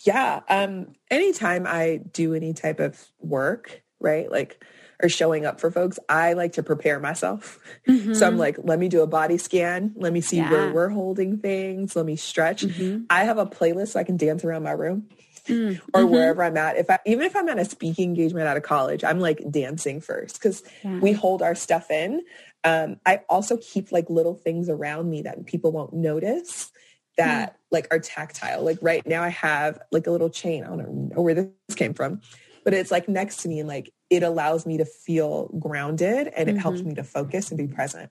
[0.00, 0.40] Yeah.
[0.48, 4.30] Um, anytime I do any type of work, right?
[4.30, 4.62] Like,
[5.02, 7.58] or showing up for folks, I like to prepare myself.
[7.86, 8.12] Mm-hmm.
[8.18, 9.92] So I'm like, let me do a body scan.
[9.96, 10.50] Let me see yeah.
[10.50, 11.94] where we're holding things.
[11.94, 12.64] Let me stretch.
[12.64, 13.04] Mm-hmm.
[13.08, 15.08] I have a playlist so I can dance around my room.
[15.46, 16.12] Mm, or mm-hmm.
[16.12, 16.76] wherever I'm at.
[16.76, 20.00] If I, even if I'm at a speaking engagement out of college, I'm like dancing
[20.00, 20.98] first because yeah.
[20.98, 22.22] we hold our stuff in.
[22.64, 26.70] Um, I also keep like little things around me that people won't notice
[27.16, 27.56] that mm.
[27.70, 28.62] like are tactile.
[28.62, 30.64] Like right now I have like a little chain.
[30.64, 32.20] I don't know where this came from,
[32.68, 36.50] but it's like next to me and like it allows me to feel grounded and
[36.50, 36.60] it mm-hmm.
[36.60, 38.10] helps me to focus and be present.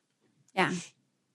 [0.55, 0.73] Yeah.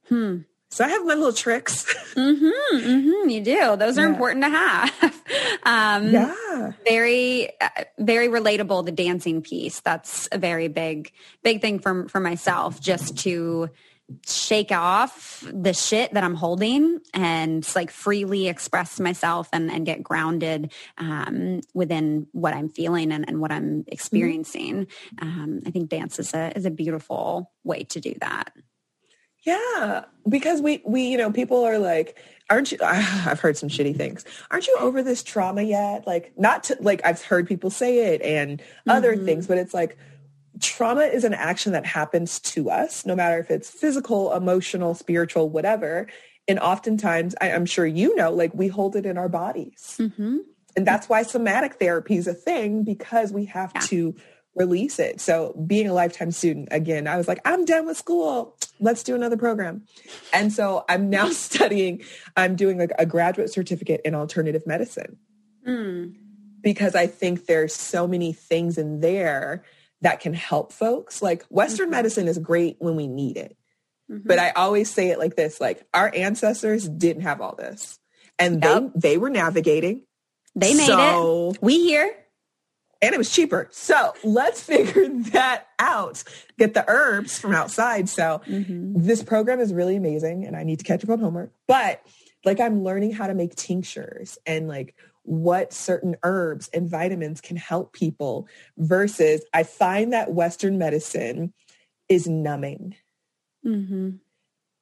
[0.08, 0.38] Hmm.
[0.72, 1.86] So I have my little tricks.
[2.12, 3.76] Mm-hmm, mm-hmm, you do.
[3.76, 4.08] Those are yeah.
[4.08, 5.22] important to have.
[5.64, 6.72] Um, yeah.
[6.84, 8.84] Very, uh, very relatable.
[8.84, 9.80] The dancing piece.
[9.80, 12.80] That's a very big, big thing for for myself.
[12.80, 13.70] Just to
[14.26, 20.02] shake off the shit that I'm holding and like freely express myself and, and get
[20.02, 23.92] grounded um, within what I'm feeling and, and what I'm mm-hmm.
[23.92, 24.86] experiencing.
[25.20, 28.52] Um, I think dance is a is a beautiful way to do that.
[29.44, 32.16] Yeah, because we we you know people are like,
[32.48, 32.78] aren't you?
[32.82, 34.24] I've heard some shitty things.
[34.50, 36.06] Aren't you over this trauma yet?
[36.06, 39.26] Like not to like I've heard people say it and other mm-hmm.
[39.26, 39.98] things, but it's like
[40.62, 45.50] trauma is an action that happens to us, no matter if it's physical, emotional, spiritual,
[45.50, 46.06] whatever.
[46.48, 49.96] And oftentimes, I, am sure you know, like we hold it in our bodies.
[49.98, 50.38] Mm-hmm.
[50.76, 53.80] And that's why somatic therapy is a thing because we have yeah.
[53.82, 54.14] to
[54.54, 55.20] release it.
[55.20, 58.56] So being a lifetime student, again, I was like, I'm done with school.
[58.80, 59.84] Let's do another program.
[60.32, 62.02] And so I'm now studying,
[62.36, 65.18] I'm doing like a graduate certificate in alternative medicine.
[65.66, 66.14] Mm.
[66.60, 69.64] Because I think there's so many things in there
[70.02, 71.22] that can help folks.
[71.22, 71.92] Like Western mm-hmm.
[71.92, 73.56] medicine is great when we need it.
[74.10, 74.26] Mm-hmm.
[74.26, 77.98] But I always say it like this, like our ancestors didn't have all this
[78.38, 78.92] and yep.
[78.94, 80.02] they, they were navigating.
[80.54, 81.62] They made so, it.
[81.62, 82.14] We here.
[83.00, 83.68] And it was cheaper.
[83.72, 86.22] So let's figure that out.
[86.58, 88.08] Get the herbs from outside.
[88.08, 88.94] So mm-hmm.
[88.96, 91.52] this program is really amazing and I need to catch up on homework.
[91.66, 92.02] But
[92.44, 97.56] like I'm learning how to make tinctures and like what certain herbs and vitamins can
[97.56, 101.52] help people versus I find that Western medicine
[102.08, 102.96] is numbing.
[103.64, 104.10] Mm-hmm.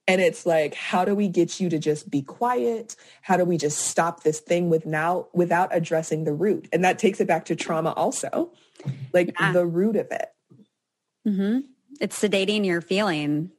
[0.09, 2.97] And it's like, how do we get you to just be quiet?
[3.23, 6.69] How do we just stop this thing without without addressing the root?
[6.73, 8.51] And that takes it back to trauma also,
[9.13, 9.53] like yeah.
[9.53, 10.29] the root of it.
[11.29, 11.61] Mm-hmm.
[12.01, 13.51] It's sedating your feeling.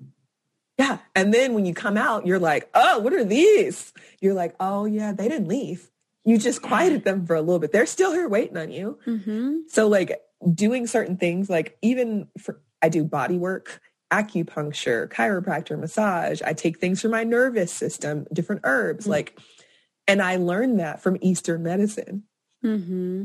[0.78, 0.98] Yeah.
[1.16, 3.94] And then when you come out, you're like, oh, what are these?
[4.20, 5.91] You're like, oh yeah, they didn't leave.
[6.24, 7.72] You just quieted them for a little bit.
[7.72, 9.00] They're still here waiting on you.
[9.08, 9.58] Mm-hmm.
[9.68, 10.20] So like
[10.54, 13.82] doing certain things, like even for I do body work
[14.12, 16.42] acupuncture, chiropractor, massage.
[16.42, 19.12] I take things for my nervous system, different herbs, mm-hmm.
[19.12, 19.40] like,
[20.08, 22.24] and I learned that from Eastern medicine.
[22.64, 23.24] Mm-hmm.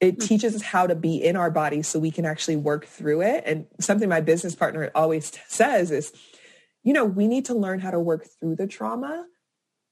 [0.00, 0.26] It mm-hmm.
[0.26, 3.44] teaches us how to be in our bodies so we can actually work through it.
[3.44, 6.12] And something my business partner always says is,
[6.82, 9.26] you know, we need to learn how to work through the trauma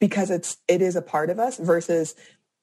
[0.00, 2.14] because it's it is a part of us versus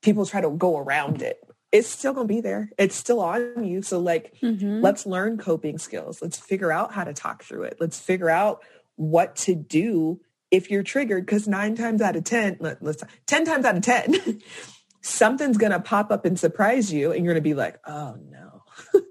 [0.02, 1.40] people try to go around it
[1.76, 2.72] it's still going to be there.
[2.78, 3.82] It's still on you.
[3.82, 4.80] So like, mm-hmm.
[4.80, 6.22] let's learn coping skills.
[6.22, 7.78] Let's figure out how to talk through it.
[7.82, 8.64] Let's figure out
[8.96, 10.22] what to do
[10.52, 11.28] if you're triggered.
[11.28, 14.42] Cause nine times out of 10, let, us 10 times out of 10,
[15.02, 17.12] something's going to pop up and surprise you.
[17.12, 18.64] And you're going to be like, oh no.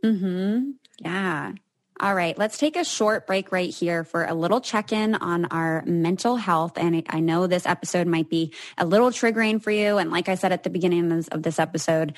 [0.02, 0.70] mm-hmm.
[1.00, 1.52] Yeah.
[2.00, 5.44] All right, let's take a short break right here for a little check in on
[5.46, 6.72] our mental health.
[6.76, 9.98] And I know this episode might be a little triggering for you.
[9.98, 12.14] And like I said at the beginning of this episode,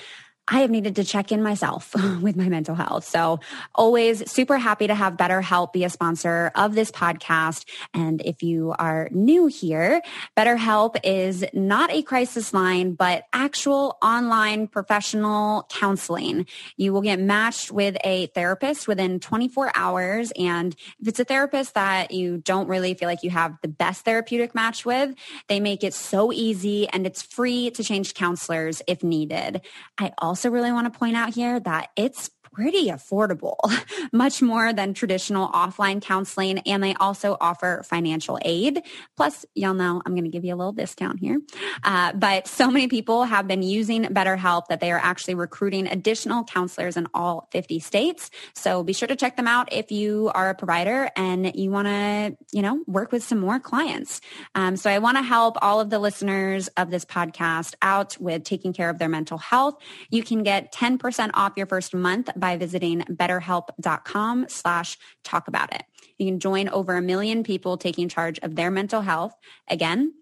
[0.48, 3.04] I have needed to check in myself with my mental health.
[3.04, 3.40] So
[3.74, 7.64] always super happy to have BetterHelp be a sponsor of this podcast.
[7.92, 10.02] And if you are new here,
[10.36, 16.46] BetterHelp is not a crisis line, but actual online professional counseling.
[16.76, 20.32] You will get matched with a therapist within 24 hours.
[20.38, 24.04] And if it's a therapist that you don't really feel like you have the best
[24.04, 25.12] therapeutic match with,
[25.48, 29.62] they make it so easy and it's free to change counselors if needed.
[29.98, 33.58] I also also really want to point out here that it's pretty affordable,
[34.12, 36.58] much more than traditional offline counseling.
[36.60, 38.82] And they also offer financial aid.
[39.14, 41.38] Plus, y'all know I'm going to give you a little discount here.
[41.84, 46.44] Uh, but so many people have been using BetterHelp that they are actually recruiting additional
[46.44, 48.30] counselors in all 50 states.
[48.54, 51.88] So be sure to check them out if you are a provider and you want
[51.88, 54.22] to, you know, work with some more clients.
[54.54, 58.44] Um, so I want to help all of the listeners of this podcast out with
[58.44, 59.76] taking care of their mental health.
[60.08, 65.74] You can get 10% off your first month by by visiting betterhelp.com slash talk about
[65.74, 65.82] it.
[66.16, 69.34] You can join over a million people taking charge of their mental health.
[69.66, 70.14] Again,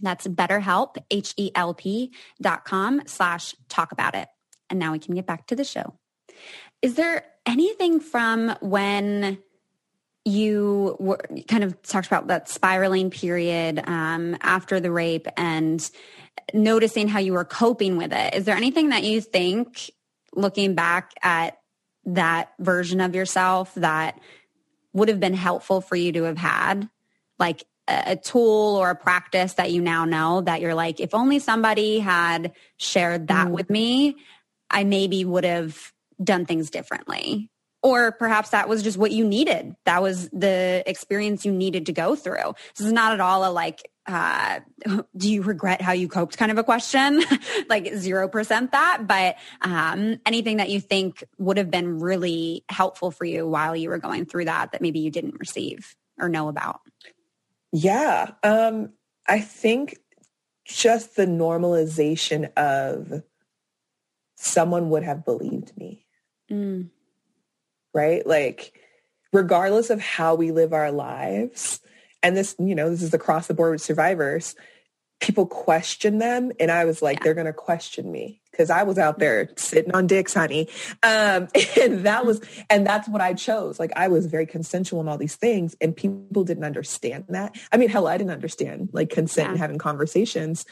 [0.00, 4.28] that's betterhelp, H-E-L-P dot com slash talk about it.
[4.70, 5.94] And now we can get back to the show.
[6.80, 9.38] Is there anything from when
[10.24, 11.18] you were
[11.48, 15.90] kind of talked about that spiraling period um, after the rape and
[16.54, 18.34] noticing how you were coping with it.
[18.34, 19.90] Is there anything that you think
[20.38, 21.58] looking back at
[22.04, 24.18] that version of yourself that
[24.92, 26.88] would have been helpful for you to have had
[27.38, 31.38] like a, tool or a practice that you now know that you're like if only
[31.38, 33.52] somebody had shared that mm.
[33.52, 34.16] with me
[34.70, 37.50] i maybe would have done things differently.
[37.82, 39.76] Or perhaps that was just what you needed.
[39.84, 42.54] That was the experience you needed to go through.
[42.76, 44.60] This is not at all a like uh,
[45.16, 47.22] do you regret how you coped kind of a question?
[47.68, 53.24] Like 0% that but um, anything that you think would have been really helpful for
[53.24, 56.80] you while you were going through that that maybe you didn't receive or know about?
[57.72, 58.90] Yeah um,
[59.26, 59.96] i think
[60.66, 63.22] just the normalization of
[64.36, 66.04] someone would have believed me.
[66.50, 66.88] Mm.
[67.92, 68.26] right?
[68.26, 68.72] Like
[69.34, 71.80] regardless of how we live our lives
[72.22, 74.54] and this, you know, this is across the board with survivors,
[75.20, 76.52] people question them.
[76.60, 77.24] And I was like, yeah.
[77.24, 80.68] they're going to question me because I was out there sitting on dicks, honey.
[81.02, 81.48] Um,
[81.80, 83.80] and that was, and that's what I chose.
[83.80, 87.56] Like I was very consensual in all these things and people didn't understand that.
[87.72, 89.50] I mean, hell, I didn't understand like consent yeah.
[89.52, 90.66] and having conversations,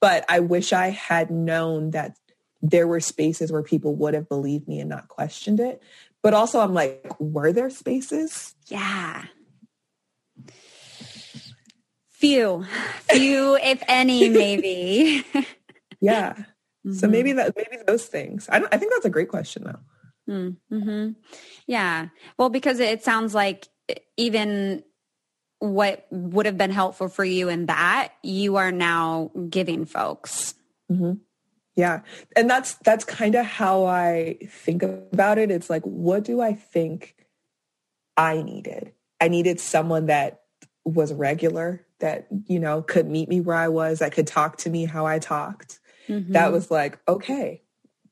[0.00, 2.16] but I wish I had known that
[2.60, 5.82] there were spaces where people would have believed me and not questioned it.
[6.22, 8.54] But also I'm like, were there spaces?
[8.66, 9.24] Yeah.
[12.18, 12.66] Few,
[13.10, 15.24] few, if any, maybe.
[16.00, 16.32] yeah.
[16.32, 16.94] Mm-hmm.
[16.94, 18.48] So maybe that, maybe those things.
[18.50, 20.52] I, I think that's a great question though.
[20.72, 21.10] Mm-hmm.
[21.68, 22.08] Yeah.
[22.36, 23.68] Well, because it sounds like
[24.16, 24.82] even
[25.60, 30.54] what would have been helpful for you in that, you are now giving folks.
[30.90, 31.12] Mm-hmm.
[31.76, 32.00] Yeah.
[32.34, 35.52] And that's that's kind of how I think about it.
[35.52, 37.14] It's like, what do I think
[38.16, 38.92] I needed?
[39.20, 40.42] I needed someone that
[40.84, 44.70] was regular, that, you know, could meet me where I was, that could talk to
[44.70, 45.80] me how I talked.
[46.08, 46.32] Mm-hmm.
[46.32, 47.62] That was like, okay,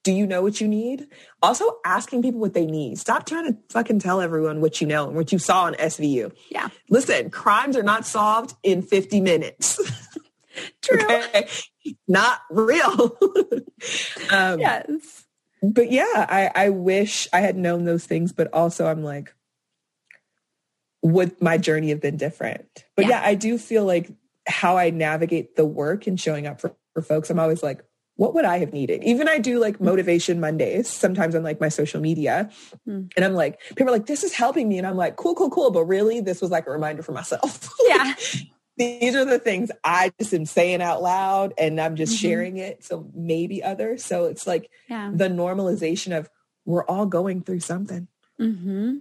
[0.06, 1.08] do you know what you need?
[1.42, 2.96] Also asking people what they need.
[2.96, 6.32] Stop trying to fucking tell everyone what you know and what you saw on SVU.
[6.48, 6.68] Yeah.
[6.88, 9.80] Listen, crimes are not solved in 50 minutes.
[10.82, 11.02] True.
[11.10, 11.48] okay?
[12.06, 13.18] Not real.
[14.30, 15.24] um, yes.
[15.60, 19.34] But yeah, I, I wish I had known those things, but also I'm like,
[21.06, 22.84] would my journey have been different?
[22.96, 24.10] But yeah, yeah I do feel like
[24.46, 27.82] how I navigate the work and showing up for, for folks, I'm always like,
[28.16, 29.04] what would I have needed?
[29.04, 32.50] Even I do like motivation Mondays sometimes on like my social media.
[32.88, 33.12] Mm.
[33.14, 34.78] And I'm like, people are like, this is helping me.
[34.78, 35.70] And I'm like, cool, cool, cool.
[35.70, 37.70] But really, this was like a reminder for myself.
[37.86, 38.14] Yeah.
[38.78, 42.28] These are the things I just am saying out loud and I'm just mm-hmm.
[42.28, 42.84] sharing it.
[42.84, 44.04] So maybe others.
[44.04, 45.10] So it's like yeah.
[45.14, 46.28] the normalization of
[46.66, 48.08] we're all going through something.
[48.38, 48.96] Mm-hmm.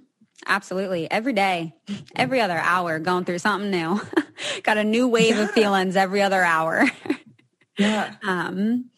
[0.46, 1.10] Absolutely.
[1.10, 1.74] Every day,
[2.16, 4.02] every other hour, going through something new.
[4.64, 5.44] Got a new wave yeah.
[5.44, 6.86] of feelings every other hour.
[7.78, 8.16] yeah.
[8.24, 8.90] Um,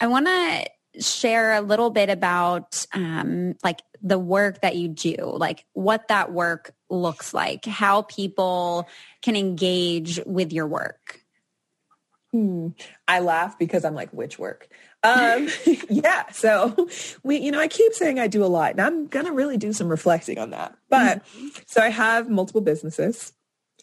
[0.00, 0.66] I want to
[1.00, 6.32] share a little bit about um, like the work that you do, like what that
[6.32, 8.88] work looks like, how people
[9.22, 11.20] can engage with your work.
[12.32, 12.68] Hmm.
[13.06, 14.68] I laugh because I'm like, which work?
[15.02, 15.48] Um,
[15.88, 16.30] yeah.
[16.30, 16.88] So
[17.22, 19.56] we, you know, I keep saying I do a lot and I'm going to really
[19.56, 20.76] do some reflecting on that.
[20.88, 21.48] But mm-hmm.
[21.66, 23.32] so I have multiple businesses.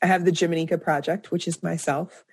[0.01, 2.23] I have the Jimanekia project, which is myself.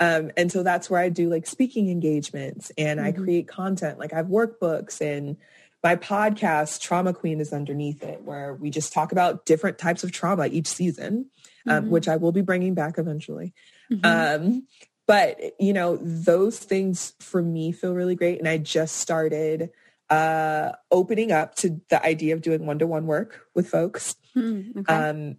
[0.00, 3.08] Um, and so that's where I do like speaking engagements and mm-hmm.
[3.08, 3.98] I create content.
[3.98, 5.36] Like I have workbooks and
[5.82, 10.10] my podcast, Trauma Queen, is underneath it, where we just talk about different types of
[10.10, 11.30] trauma each season,
[11.66, 11.90] um, mm-hmm.
[11.90, 13.54] which I will be bringing back eventually.
[13.90, 14.44] Mm-hmm.
[14.44, 14.66] Um,
[15.08, 18.38] but, you know, those things for me feel really great.
[18.38, 19.70] And I just started
[20.10, 24.14] uh, opening up to the idea of doing one-to-one work with folks.
[24.36, 24.94] Mm, okay.
[24.94, 25.36] um,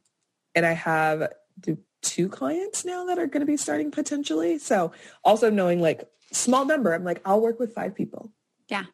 [0.56, 1.32] and I have
[2.02, 4.58] two clients now that are going to be starting potentially.
[4.58, 4.92] So
[5.24, 8.32] also knowing like small number, I'm like, I'll work with five people.
[8.70, 8.86] Yeah.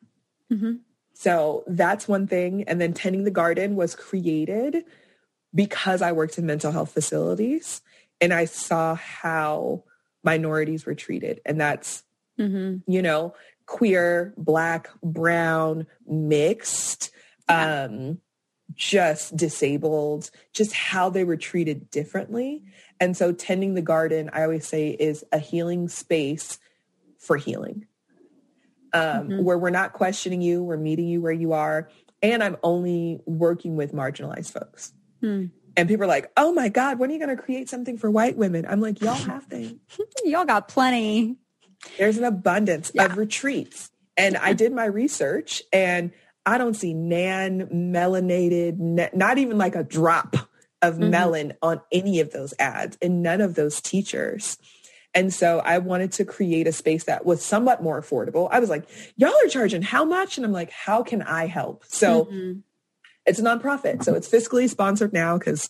[0.51, 0.73] Mm-hmm.
[1.13, 2.63] So that's one thing.
[2.63, 4.83] And then tending the garden was created
[5.53, 7.81] because I worked in mental health facilities
[8.19, 9.83] and I saw how
[10.25, 11.39] minorities were treated.
[11.45, 12.03] And that's,
[12.39, 12.91] mm-hmm.
[12.91, 17.11] you know, queer, black, brown, mixed.
[17.47, 17.85] Yeah.
[17.85, 18.19] Um,
[18.73, 22.63] just disabled, just how they were treated differently.
[22.99, 26.59] And so tending the garden, I always say, is a healing space
[27.19, 27.85] for healing.
[28.93, 29.43] Um, mm-hmm.
[29.43, 31.89] Where we're not questioning you, we're meeting you where you are.
[32.21, 34.93] And I'm only working with marginalized folks.
[35.21, 35.51] Mm.
[35.77, 38.09] And people are like, oh my God, when are you going to create something for
[38.09, 38.65] white women?
[38.67, 39.79] I'm like, y'all have things.
[40.23, 41.37] y'all got plenty.
[41.97, 43.05] There's an abundance yeah.
[43.05, 43.91] of retreats.
[44.17, 46.11] And I did my research and
[46.45, 50.35] I don't see nan melanated, not even like a drop
[50.81, 51.09] of mm-hmm.
[51.09, 54.57] melon on any of those ads and none of those teachers.
[55.13, 58.49] And so I wanted to create a space that was somewhat more affordable.
[58.51, 60.37] I was like, y'all are charging how much?
[60.37, 61.85] And I'm like, how can I help?
[61.87, 62.59] So mm-hmm.
[63.25, 64.03] It's a nonprofit.
[64.03, 65.69] So it's fiscally sponsored now because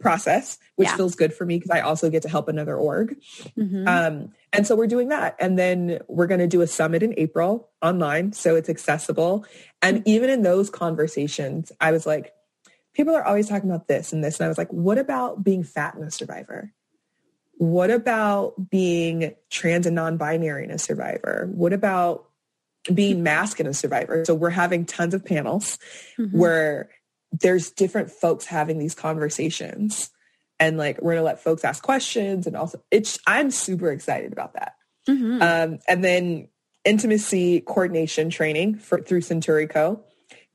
[0.00, 0.96] process, which yeah.
[0.96, 3.16] feels good for me because I also get to help another org.
[3.56, 3.86] Mm-hmm.
[3.86, 5.36] Um, and so we're doing that.
[5.38, 8.32] And then we're going to do a summit in April online.
[8.32, 9.44] So it's accessible.
[9.82, 10.08] And mm-hmm.
[10.08, 12.32] even in those conversations, I was like,
[12.94, 14.40] people are always talking about this and this.
[14.40, 16.72] And I was like, what about being fat and a survivor?
[17.58, 21.48] What about being trans and non-binary and a survivor?
[21.52, 22.27] What about
[22.92, 24.24] being masc and a survivor?
[24.24, 25.78] So we're having tons of panels
[26.18, 26.36] mm-hmm.
[26.36, 26.90] where
[27.32, 30.10] there's different folks having these conversations
[30.60, 34.54] and like we're gonna let folks ask questions and also it's i'm super excited about
[34.54, 34.74] that
[35.08, 35.40] mm-hmm.
[35.42, 36.48] um, and then
[36.84, 40.00] intimacy coordination training for through centurico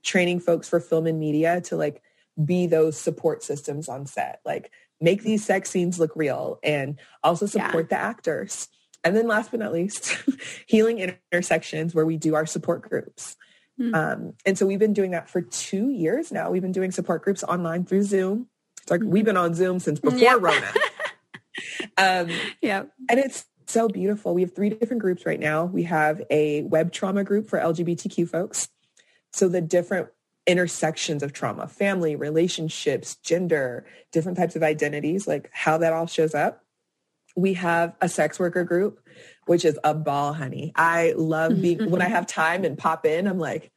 [0.04, 2.02] training folks for film and media to like
[2.44, 7.46] be those support systems on set like make these sex scenes look real and also
[7.46, 7.98] support yeah.
[7.98, 8.68] the actors
[9.04, 10.18] and then last but not least
[10.68, 13.36] healing intersections where we do our support groups
[13.80, 13.94] mm-hmm.
[13.94, 17.24] um, and so we've been doing that for two years now we've been doing support
[17.24, 18.48] groups online through zoom
[18.84, 20.42] it's like we've been on Zoom since before yep.
[20.42, 20.74] Rona.
[21.98, 22.30] um,
[22.62, 22.84] yeah.
[23.10, 24.34] And it's so beautiful.
[24.34, 25.66] We have three different groups right now.
[25.66, 28.68] We have a web trauma group for LGBTQ folks.
[29.32, 30.10] So the different
[30.46, 36.36] intersections of trauma, family, relationships, gender, different types of identities, like how that all shows
[36.36, 36.63] up.
[37.36, 39.00] We have a sex worker group,
[39.46, 40.72] which is a ball, honey.
[40.76, 43.72] I love being, when I have time and pop in, I'm like,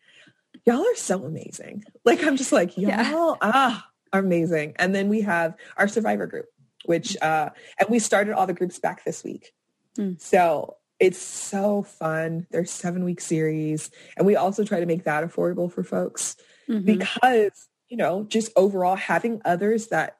[0.66, 1.84] y'all are so amazing.
[2.04, 3.36] Like, I'm just like, y'all, yeah.
[3.40, 4.74] ah, amazing.
[4.78, 6.46] And then we have our survivor group,
[6.84, 9.52] which uh, and we started all the groups back this week.
[9.98, 10.20] Mm.
[10.20, 12.46] So it's so fun.
[12.50, 16.36] There's seven week series, and we also try to make that affordable for folks
[16.68, 16.84] mm-hmm.
[16.84, 20.16] because you know just overall having others that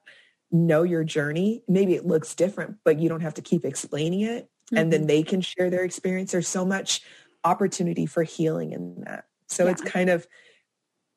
[0.50, 1.62] know your journey.
[1.68, 4.76] Maybe it looks different, but you don't have to keep explaining it, mm-hmm.
[4.76, 5.08] and then mm-hmm.
[5.08, 6.32] they can share their experience.
[6.32, 7.02] There's so much
[7.44, 9.26] opportunity for healing in that.
[9.48, 9.72] So yeah.
[9.72, 10.26] it's kind of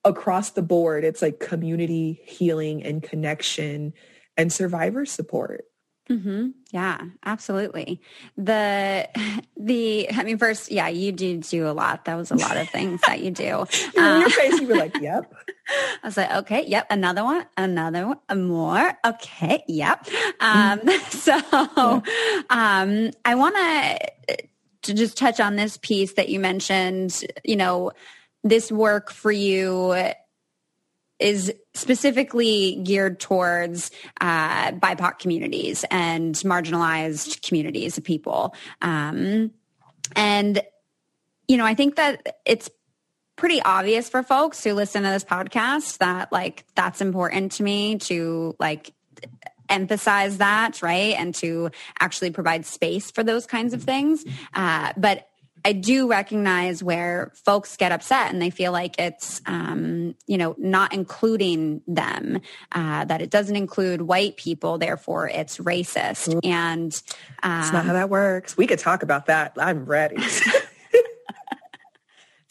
[0.05, 1.03] across the board.
[1.03, 3.93] It's like community healing and connection
[4.37, 5.65] and survivor support.
[6.09, 6.49] Mm-hmm.
[6.71, 8.01] Yeah, absolutely.
[8.35, 9.07] The
[9.57, 12.05] the I mean, first, yeah, you do do a lot.
[12.05, 13.65] That was a lot of things that you do.
[13.95, 15.33] In uh, your face, you were like, "Yep."
[16.03, 20.07] I was like, "Okay, yep, another one, another one, more." Okay, yep.
[20.39, 21.09] Um, mm-hmm.
[21.11, 22.03] so,
[22.49, 24.37] um, I want to
[24.81, 27.23] to just touch on this piece that you mentioned.
[27.43, 27.91] You know,
[28.43, 29.95] this work for you
[31.19, 33.91] is specifically geared towards
[34.21, 38.55] uh, BIPOC communities and marginalized communities of people.
[38.81, 39.51] Um,
[40.15, 40.61] and,
[41.47, 42.69] you know, I think that it's
[43.35, 47.97] pretty obvious for folks who listen to this podcast that like that's important to me
[47.97, 48.91] to like
[49.69, 51.69] emphasize that right and to
[52.01, 55.28] actually provide space for those kinds of things uh, but
[55.69, 60.55] I do recognize where folks get upset and they feel like it's, um, you know,
[60.57, 62.41] not including them,
[62.71, 66.39] uh, that it doesn't include white people, therefore it's racist.
[66.43, 66.91] And
[67.43, 68.57] uh, it's not how that works.
[68.57, 69.53] We could talk about that.
[69.59, 70.15] I'm ready.
[70.23, 70.41] it's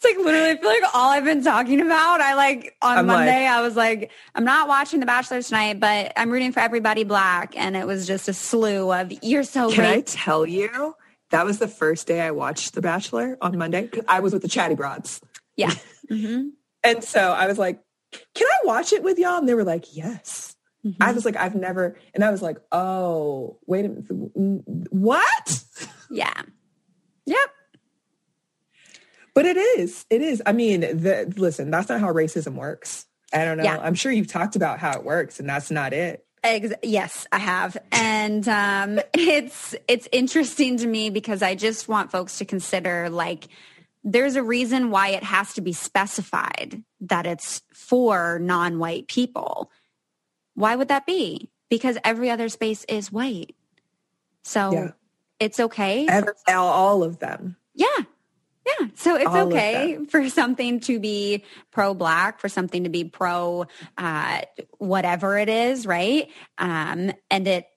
[0.05, 2.21] like literally, I feel like all I've been talking about.
[2.21, 5.81] I like on I'm Monday, like, I was like, I'm not watching The Bachelor tonight,
[5.81, 7.53] but I'm rooting for everybody black.
[7.57, 10.95] And it was just a slew of, you're so Can I tell you?
[11.31, 13.89] That was the first day I watched The Bachelor on Monday.
[14.07, 15.21] I was with the Chatty Broads.
[15.55, 15.73] Yeah.
[16.09, 16.47] Mm-hmm.
[16.83, 17.83] and so I was like,
[18.33, 19.37] can I watch it with y'all?
[19.37, 20.55] And they were like, yes.
[20.83, 21.03] Mm-hmm.
[21.03, 24.63] I was like, I've never, and I was like, oh, wait a minute.
[24.89, 25.63] What?
[26.09, 26.33] Yeah.
[27.27, 27.49] Yep.
[29.35, 30.07] But it is.
[30.09, 30.41] It is.
[30.43, 33.05] I mean, the, listen, that's not how racism works.
[33.31, 33.63] I don't know.
[33.63, 33.77] Yeah.
[33.77, 36.25] I'm sure you've talked about how it works, and that's not it.
[36.43, 42.11] Ex- yes, I have, and um, it's it's interesting to me because I just want
[42.11, 43.47] folks to consider like
[44.03, 49.69] there's a reason why it has to be specified that it's for non-white people.
[50.53, 51.49] Why would that be?
[51.69, 53.55] Because every other space is white,
[54.43, 54.91] so yeah.
[55.39, 56.07] it's okay.
[56.07, 57.57] Every, all of them.
[57.75, 58.03] Yeah,
[58.79, 58.87] yeah.
[58.95, 63.65] So it's All okay for something to be pro black, for something to be pro
[63.97, 64.41] uh,
[64.77, 66.29] whatever it is, right?
[66.57, 67.67] Um, and it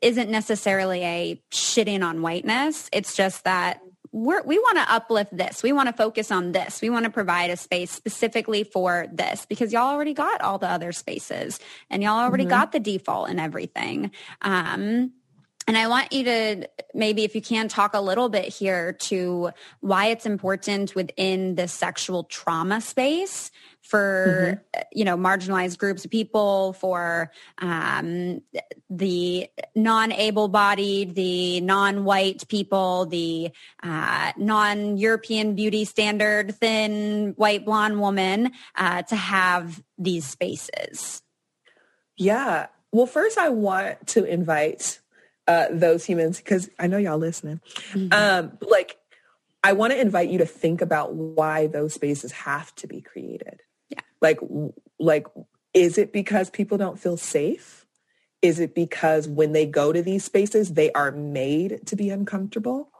[0.00, 2.88] isn't necessarily a shitting on whiteness.
[2.92, 3.80] It's just that
[4.12, 5.62] we're, we want to uplift this.
[5.62, 6.80] We want to focus on this.
[6.80, 10.68] We want to provide a space specifically for this because y'all already got all the
[10.68, 12.50] other spaces and y'all already mm-hmm.
[12.50, 14.10] got the default and everything.
[14.40, 15.12] Um,
[15.68, 19.50] and I want you to maybe, if you can, talk a little bit here to
[19.80, 23.50] why it's important within the sexual trauma space
[23.82, 24.82] for mm-hmm.
[24.92, 28.40] you know marginalized groups of people, for um,
[28.88, 33.50] the non-able-bodied, the non-white people, the
[33.82, 41.22] uh, non-European beauty standard, thin white blonde woman, uh, to have these spaces.
[42.16, 42.68] Yeah.
[42.90, 45.00] Well, first, I want to invite
[45.48, 47.60] uh, those humans because I know y'all listening.
[47.92, 48.12] Mm-hmm.
[48.12, 48.98] Um, like,
[49.64, 53.62] I want to invite you to think about why those spaces have to be created.
[53.88, 54.00] Yeah.
[54.20, 54.38] Like,
[55.00, 55.26] like,
[55.74, 57.86] is it because people don't feel safe?
[58.42, 62.90] Is it because when they go to these spaces, they are made to be uncomfortable?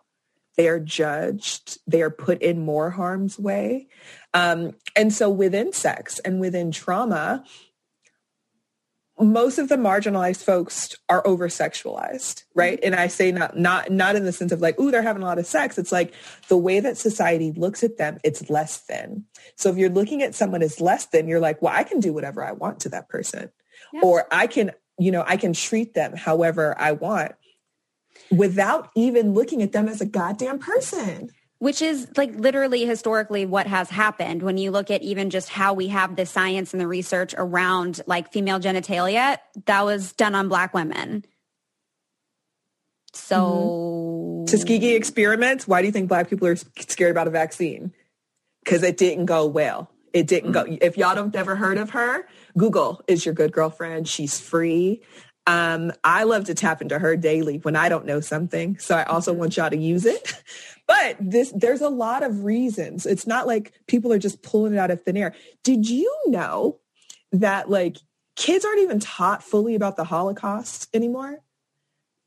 [0.56, 1.78] They are judged.
[1.86, 3.86] They are put in more harm's way.
[4.34, 7.44] Um, and so within sex and within trauma,
[9.20, 12.92] most of the marginalized folks are over sexualized right mm-hmm.
[12.92, 15.26] and i say not not not in the sense of like ooh they're having a
[15.26, 15.78] lot of sex.
[15.78, 16.12] It's like
[16.48, 19.24] the way that society looks at them it's less than.
[19.56, 22.12] So if you're looking at someone as less than you're like well i can do
[22.12, 23.50] whatever i want to that person.
[23.92, 24.00] Yeah.
[24.02, 27.32] or i can you know i can treat them however i want
[28.30, 33.66] without even looking at them as a goddamn person which is like literally historically what
[33.66, 34.42] has happened.
[34.42, 38.00] When you look at even just how we have the science and the research around
[38.06, 41.24] like female genitalia that was done on black women.
[43.12, 44.44] So mm-hmm.
[44.44, 47.92] tuskegee experiments why do you think black people are scared about a vaccine?
[48.64, 49.90] Because it didn't go well.
[50.12, 54.08] It didn't go if y'all don't ever heard of her google is your good girlfriend.
[54.08, 55.02] She's free
[55.48, 58.78] um, I love to tap into her daily when I don't know something.
[58.78, 60.34] So I also want y'all to use it.
[60.86, 63.04] But this, there's a lot of reasons.
[63.04, 65.34] It's not like people are just pulling it out of thin air.
[65.62, 66.78] Did you know
[67.30, 67.98] that like
[68.36, 71.42] kids aren't even taught fully about the Holocaust anymore?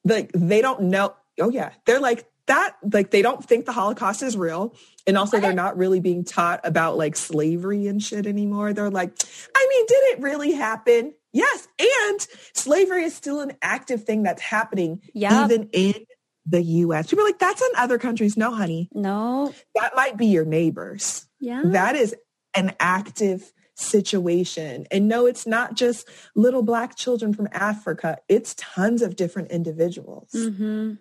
[0.04, 1.16] like they don't know.
[1.40, 1.72] Oh yeah.
[1.86, 4.76] They're like that, like they don't think the Holocaust is real.
[5.08, 8.74] And also they're not really being taught about like slavery and shit anymore.
[8.74, 9.14] They're like,
[9.56, 11.14] I mean, did it really happen?
[11.34, 11.68] Yes.
[11.80, 15.50] And slavery is still an active thing that's happening yep.
[15.50, 16.06] even in
[16.46, 17.08] the US.
[17.10, 18.36] People are like, that's in other countries.
[18.36, 18.90] No, honey.
[18.94, 19.54] No.
[19.76, 21.28] That might be your neighbors.
[21.40, 21.62] Yeah.
[21.66, 22.16] That is
[22.54, 24.86] an active situation.
[24.92, 28.18] And no, it's not just little black children from Africa.
[28.28, 30.32] It's tons of different individuals.
[30.36, 30.94] Mm-hmm.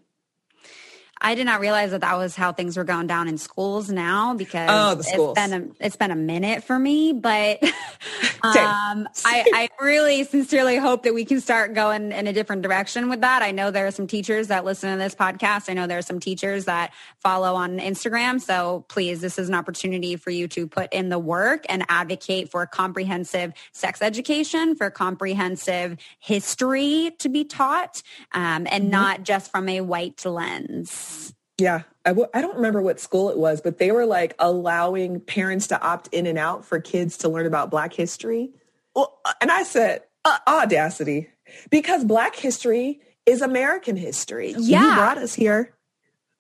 [1.23, 4.35] I did not realize that that was how things were going down in schools now
[4.35, 5.37] because oh, schools.
[5.37, 7.63] it's been a, it's been a minute for me, but
[8.43, 13.11] um, I, I really sincerely hope that we can start going in a different direction
[13.11, 13.43] with that.
[13.43, 15.69] I know there are some teachers that listen to this podcast.
[15.69, 18.41] I know there are some teachers that follow on Instagram.
[18.41, 22.51] So please, this is an opportunity for you to put in the work and advocate
[22.51, 28.03] for comprehensive sex education, for comprehensive history to be taught,
[28.33, 28.91] um, and mm-hmm.
[28.91, 31.10] not just from a white lens.
[31.59, 31.83] Yeah.
[32.05, 35.67] I w- I don't remember what school it was, but they were like allowing parents
[35.69, 38.51] to opt in and out for kids to learn about Black history.
[38.95, 41.29] Well, uh, and I said, uh, audacity,
[41.71, 44.55] because Black history is American history.
[44.57, 44.89] Yeah.
[44.89, 45.75] You brought us here.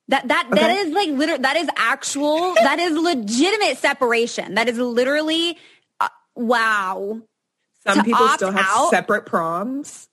[0.09, 0.61] That that okay.
[0.61, 4.55] that is like literally that is actual that is legitimate separation.
[4.55, 5.57] That is literally
[6.01, 7.21] uh, wow.
[7.87, 10.10] Some to people still have out, separate proms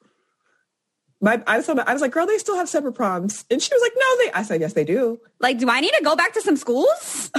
[1.21, 3.45] my I was, I was like, girl, they still have separate proms.
[3.49, 5.19] And she was like, no, they, I said, yes, they do.
[5.39, 7.31] Like, do I need to go back to some schools?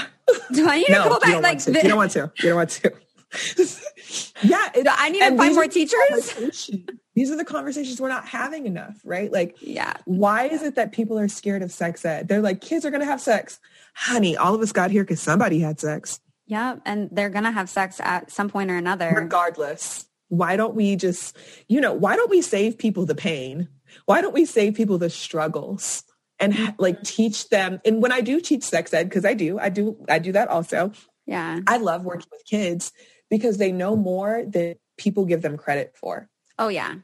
[0.52, 1.30] Do I need no, to go back?
[1.30, 2.30] You like, the- you don't want to.
[2.36, 2.92] You don't want to.
[4.42, 4.70] yeah.
[4.74, 6.70] It, I need to find more teachers.
[7.14, 9.32] These are the conversations we're not having enough, right?
[9.32, 9.94] Like, yeah.
[10.04, 12.28] Why is it that people are scared of sex ed?
[12.28, 13.58] They're like, kids are going to have sex.
[13.94, 16.20] Honey, all of us got here because somebody had sex.
[16.46, 16.76] Yeah.
[16.84, 19.12] And they're going to have sex at some point or another.
[19.14, 21.36] Regardless why don't we just,
[21.68, 23.68] you know, why don't we save people the pain?
[24.06, 26.04] Why don't we save people the struggles
[26.38, 26.70] and mm-hmm.
[26.78, 27.80] like teach them?
[27.84, 30.48] And when I do teach sex ed, because I do, I do, I do that
[30.48, 30.92] also.
[31.26, 31.60] Yeah.
[31.66, 32.92] I love working with kids
[33.30, 36.28] because they know more than people give them credit for.
[36.58, 36.96] Oh yeah.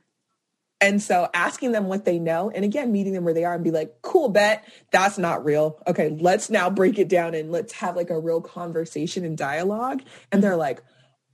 [0.80, 3.64] And so asking them what they know and again, meeting them where they are and
[3.64, 5.80] be like, cool, bet that's not real.
[5.86, 10.02] Okay, let's now break it down and let's have like a real conversation and dialogue.
[10.30, 10.82] And they're like,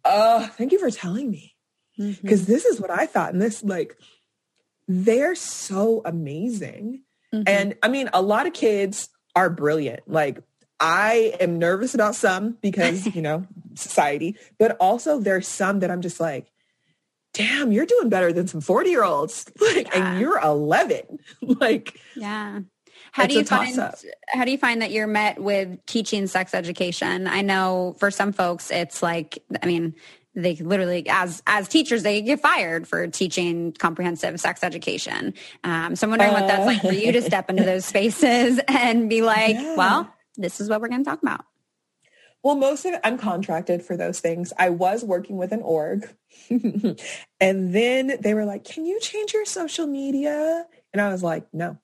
[0.05, 1.57] oh, thank you for telling me
[2.01, 2.53] because mm-hmm.
[2.53, 3.33] this is what I thought.
[3.33, 3.97] And this, like,
[4.89, 7.03] they're so amazing.
[7.35, 7.43] Mm-hmm.
[7.47, 10.01] And I mean, a lot of kids are brilliant.
[10.07, 10.43] Like,
[10.81, 16.01] I am nervous about some because, you know, society, but also there's some that I'm
[16.01, 16.51] just like,
[17.35, 19.45] damn, you're doing better than some 40 year olds.
[19.61, 20.13] Like, yeah.
[20.13, 21.19] and you're 11.
[21.43, 22.61] like, yeah.
[23.13, 23.77] How do you find
[24.29, 27.27] how do you find that you're met with teaching sex education?
[27.27, 29.95] I know for some folks it's like I mean
[30.35, 36.07] they literally as as teachers they get fired for teaching comprehensive sex education um, so
[36.07, 39.23] i'm wondering uh, what that's like for you to step into those spaces and be
[39.23, 39.77] like yeah.
[39.77, 41.45] well this is what we're going to talk about
[42.43, 46.09] well most of it i'm contracted for those things i was working with an org
[46.51, 51.47] and then they were like can you change your social media and i was like
[51.53, 51.77] no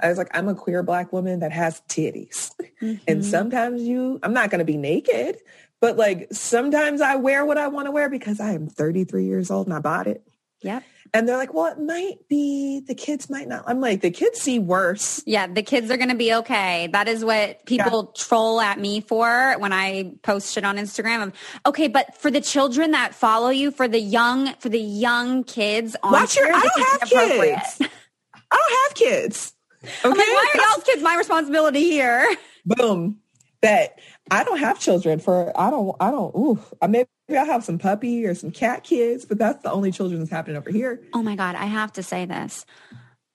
[0.00, 2.52] I was like, I'm a queer black woman that has titties.
[2.80, 3.02] Mm-hmm.
[3.08, 5.38] And sometimes you, I'm not going to be naked,
[5.80, 9.50] but like sometimes I wear what I want to wear because I am 33 years
[9.50, 10.22] old and I bought it.
[10.62, 10.80] Yeah.
[11.14, 13.64] And they're like, well, it might be, the kids might not.
[13.66, 15.22] I'm like, the kids see worse.
[15.24, 16.88] Yeah, the kids are going to be okay.
[16.92, 18.22] That is what people yeah.
[18.22, 21.28] troll at me for when I post shit on Instagram.
[21.28, 21.32] Of,
[21.64, 25.96] okay, but for the children that follow you, for the young, for the young kids
[26.02, 27.90] on Watch your, I don't have kids.
[28.34, 29.54] I don't have kids.
[29.82, 29.92] Okay.
[30.04, 32.36] I'm like, why are y'all's kids my responsibility here?
[32.66, 33.18] Boom.
[33.60, 33.98] Bet.
[34.30, 37.78] I don't have children for I don't I don't ooh uh, maybe I have some
[37.78, 41.02] puppy or some cat kids, but that's the only children that's happening over here.
[41.12, 42.64] Oh my god, I have to say this.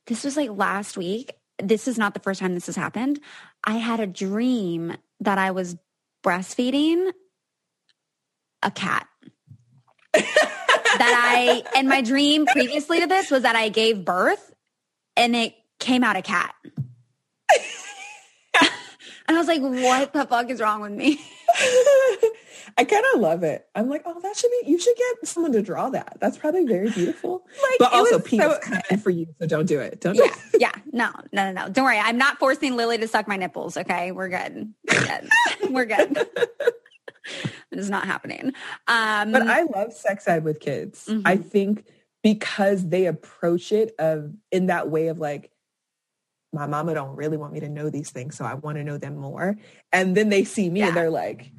[0.08, 1.34] This was like last week.
[1.62, 3.20] This is not the first time this has happened.
[3.64, 5.78] I had a dream that I was
[6.26, 7.12] breastfeeding
[8.62, 9.08] a cat.
[10.14, 10.24] that
[11.00, 14.54] I and my dream previously to this was that I gave birth
[15.16, 16.54] and it came out a cat.
[19.28, 21.20] And I was like, what the fuck is wrong with me?
[22.78, 23.68] I kind of love it.
[23.76, 26.18] I'm like, oh, that should be, you should get someone to draw that.
[26.20, 27.46] That's probably very beautiful.
[27.70, 28.58] like, but also penis
[28.90, 29.28] so, for you.
[29.40, 30.02] So don't do it.
[30.02, 30.62] Don't do yeah, it.
[30.62, 30.72] yeah.
[30.92, 31.70] No, no, no, no.
[31.70, 32.00] Don't worry.
[32.00, 33.78] I'm not forcing Lily to suck my nipples.
[33.78, 34.12] Okay.
[34.12, 34.74] We're good.
[34.90, 35.30] We're good.
[35.72, 36.18] We're good.
[36.18, 38.54] it is not happening.
[38.88, 41.08] Um, but I love sex ed with kids.
[41.08, 41.28] Mm-hmm.
[41.28, 41.86] I think
[42.24, 45.52] because they approach it of in that way of like,
[46.54, 48.98] my mama don't really want me to know these things, so I want to know
[48.98, 49.58] them more.
[49.92, 50.88] And then they see me yeah.
[50.88, 51.52] and they're like,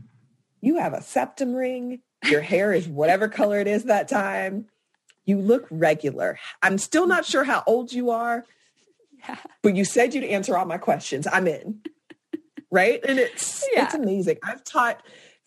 [0.60, 2.00] you have a septum ring.
[2.24, 4.66] Your hair is whatever color it is that time.
[5.26, 6.38] You look regular.
[6.62, 8.44] I'm still not sure how old you are,
[9.18, 9.36] Yeah.
[9.62, 11.26] But you said you'd answer all my questions.
[11.30, 11.80] I'm in.
[12.70, 13.00] right?
[13.06, 13.84] And it's yeah.
[13.84, 14.38] it's amazing.
[14.42, 15.02] I've taught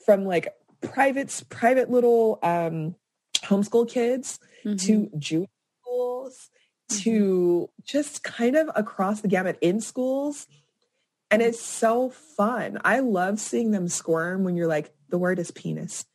[0.05, 2.95] from like private private little um
[3.43, 4.75] homeschool kids mm-hmm.
[4.75, 5.49] to Jewish
[5.81, 6.49] schools.
[6.89, 10.47] To just kind of across the gamut in schools.
[11.29, 12.79] And it's so fun.
[12.85, 16.05] I love seeing them squirm when you're like, the word is penis.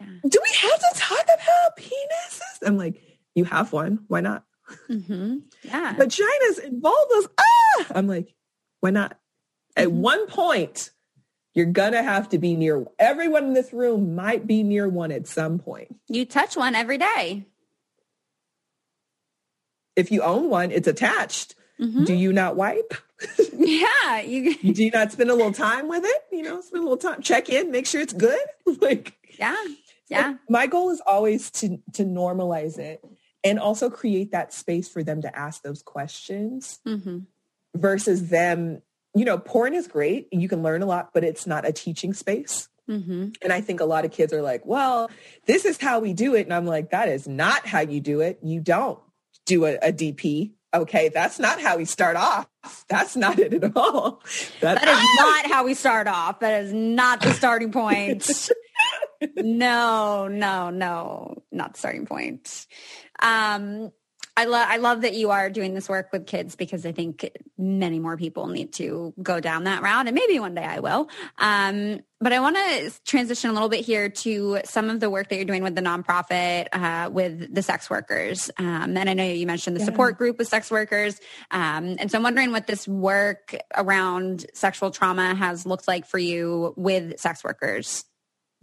[0.00, 0.06] Yeah.
[0.26, 2.66] Do we have to talk about penises?
[2.66, 3.00] I'm like,
[3.34, 4.04] you have one.
[4.08, 4.44] Why not?
[4.88, 5.38] Mm-hmm.
[5.62, 5.94] Yeah.
[5.94, 7.28] Vaginas and vulvas.
[7.38, 7.86] Ah!
[7.94, 8.34] I'm like,
[8.80, 9.18] why not?
[9.76, 10.00] At mm-hmm.
[10.00, 10.90] one point,
[11.54, 15.26] you're gonna have to be near everyone in this room might be near one at
[15.26, 15.94] some point.
[16.08, 17.46] You touch one every day.
[19.96, 21.54] If you own one, it's attached.
[21.80, 22.04] Mm-hmm.
[22.04, 22.94] Do you not wipe?
[23.52, 24.20] yeah.
[24.20, 24.56] You...
[24.56, 26.22] Do you not spend a little time with it?
[26.30, 28.46] You know, spend a little time, check in, make sure it's good.
[28.80, 29.56] like Yeah.
[30.08, 30.34] Yeah.
[30.48, 33.04] My goal is always to to normalize it
[33.44, 37.18] and also create that space for them to ask those questions mm-hmm.
[37.74, 38.82] versus them
[39.14, 42.12] you know porn is great you can learn a lot but it's not a teaching
[42.12, 43.28] space mm-hmm.
[43.42, 45.10] and i think a lot of kids are like well
[45.46, 48.20] this is how we do it and i'm like that is not how you do
[48.20, 48.98] it you don't
[49.46, 52.48] do a, a dp okay that's not how we start off.
[52.88, 54.22] That's not it at all.
[54.60, 56.40] That, that is not how we start off.
[56.40, 58.50] That is not the starting point.
[59.36, 62.66] No no no not the starting point.
[63.22, 63.90] Um,
[64.36, 67.30] I love I love that you are doing this work with kids because I think
[67.56, 71.08] many more people need to go down that route, and maybe one day I will.
[71.38, 75.28] Um, but I want to transition a little bit here to some of the work
[75.28, 78.50] that you're doing with the nonprofit uh, with the sex workers.
[78.58, 79.86] Um, and I know you mentioned the yeah.
[79.86, 81.20] support group with sex workers,
[81.52, 86.18] um, and so I'm wondering what this work around sexual trauma has looked like for
[86.18, 88.04] you with sex workers.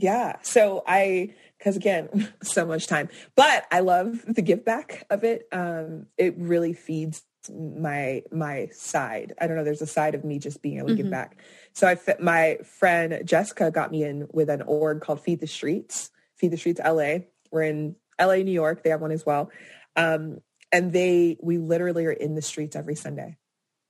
[0.02, 0.38] Yeah.
[0.42, 3.10] So I because again, so much time.
[3.36, 5.48] But I love the give back of it.
[5.52, 9.34] Um, it really feeds my my side.
[9.40, 9.64] I don't know.
[9.64, 11.04] There's a side of me just being able to mm-hmm.
[11.04, 11.38] give back.
[11.74, 16.10] So I my friend Jessica got me in with an org called Feed the Streets.
[16.36, 17.20] Feed the Streets LA.
[17.52, 18.84] We're in LA, New York.
[18.84, 19.52] They have one as well.
[19.96, 20.40] Um,
[20.72, 23.38] and they we literally are in the streets every Sunday.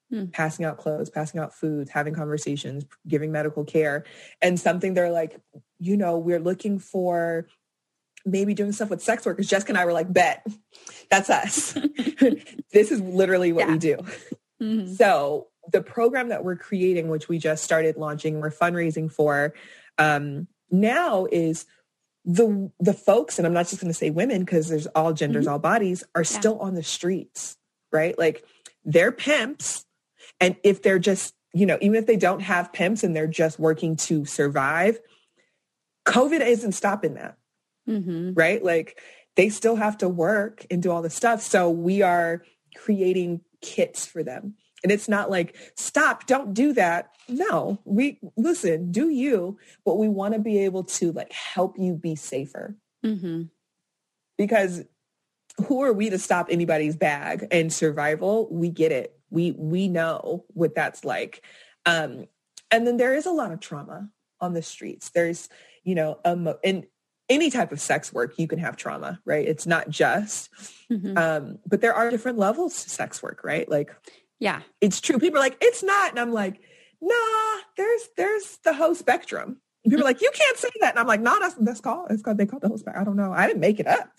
[0.09, 0.25] Hmm.
[0.25, 4.03] Passing out clothes, passing out foods, having conversations, giving medical care,
[4.41, 5.39] and something they're like,
[5.79, 7.47] you know, we're looking for
[8.25, 9.47] maybe doing stuff with sex workers.
[9.47, 10.45] Jessica and I were like, bet,
[11.09, 11.73] that's us.
[12.71, 13.71] this is literally what yeah.
[13.71, 13.97] we do.
[14.61, 14.93] Mm-hmm.
[14.93, 19.53] So the program that we're creating, which we just started launching, we're fundraising for
[19.97, 21.65] um, now is
[22.23, 25.45] the the folks, and I'm not just going to say women because there's all genders,
[25.45, 25.53] mm-hmm.
[25.53, 26.39] all bodies, are yeah.
[26.39, 27.57] still on the streets,
[27.91, 28.17] right?
[28.17, 28.45] Like
[28.85, 29.85] they're pimps,
[30.39, 33.59] and if they're just you know, even if they don't have pimps and they're just
[33.59, 34.99] working to survive,
[36.05, 37.37] COVID isn't stopping that
[37.87, 38.33] mm-hmm.
[38.33, 38.63] right?
[38.63, 38.99] Like
[39.35, 41.41] they still have to work and do all the stuff.
[41.41, 42.43] So we are
[42.75, 44.55] creating kits for them.
[44.83, 47.11] And it's not like, stop, don't do that.
[47.29, 51.93] No, we listen, do you, but we want to be able to like help you
[51.93, 52.75] be safer.
[53.05, 53.43] Mm-hmm.
[54.37, 54.83] Because
[55.67, 58.47] who are we to stop anybody's bag and survival?
[58.49, 59.17] We get it.
[59.29, 61.45] We we know what that's like.
[61.85, 62.25] Um,
[62.71, 64.09] and then there is a lot of trauma
[64.39, 65.09] on the streets.
[65.09, 65.47] There's,
[65.83, 66.85] you know, um, and
[67.31, 69.47] any type of sex work, you can have trauma, right?
[69.47, 70.49] It's not just,
[70.91, 71.17] mm-hmm.
[71.17, 73.67] um, but there are different levels to sex work, right?
[73.69, 73.95] Like,
[74.39, 75.17] yeah, it's true.
[75.17, 76.11] People are like, it's not.
[76.11, 76.59] And I'm like,
[76.99, 79.61] nah, there's, there's the whole spectrum.
[79.83, 80.91] And people are like, you can't say that.
[80.91, 83.01] And I'm like, no, that's, that's called, it's called, they call the whole spectrum.
[83.01, 83.31] I don't know.
[83.31, 84.09] I didn't make it up.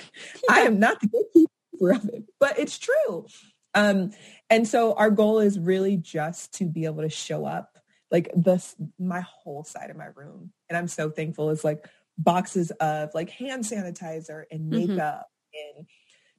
[0.50, 3.26] I am not the gatekeeper of it, but it's true.
[3.74, 4.12] Um,
[4.48, 7.78] and so our goal is really just to be able to show up
[8.10, 10.52] like this, my whole side of my room.
[10.68, 11.86] And I'm so thankful is like,
[12.18, 14.92] boxes of like hand sanitizer and mm-hmm.
[14.92, 15.78] makeup mm-hmm.
[15.78, 15.86] and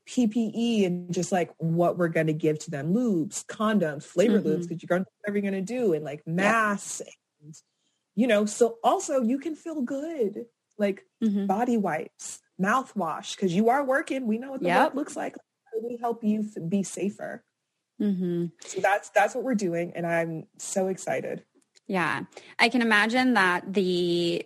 [0.07, 4.49] PPE and just like what we're going to give to them lubes, condoms, flavor mm-hmm.
[4.49, 7.11] lubes, because you're going to whatever you're going to do, and like masks, yeah.
[7.41, 7.55] and
[8.15, 8.45] you know.
[8.45, 10.45] So also you can feel good,
[10.78, 11.45] like mm-hmm.
[11.45, 14.28] body wipes, mouthwash, because you are working.
[14.28, 14.89] We know what the yep.
[14.89, 15.36] work looks like.
[15.82, 17.43] We help you be safer.
[18.01, 18.47] Mm-hmm.
[18.61, 21.43] So that's that's what we're doing, and I'm so excited.
[21.88, 22.24] Yeah,
[22.59, 24.45] I can imagine that the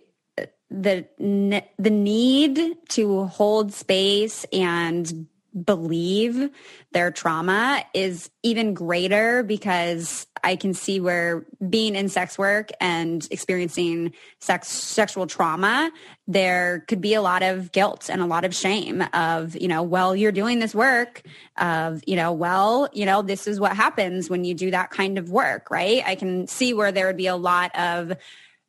[0.70, 5.26] the the need to hold space and
[5.64, 6.50] believe
[6.92, 13.26] their trauma is even greater because I can see where being in sex work and
[13.30, 15.90] experiencing sex sexual trauma
[16.26, 19.82] there could be a lot of guilt and a lot of shame of you know
[19.82, 21.22] well you're doing this work
[21.56, 25.18] of you know well you know this is what happens when you do that kind
[25.18, 26.02] of work right?
[26.06, 28.12] I can see where there would be a lot of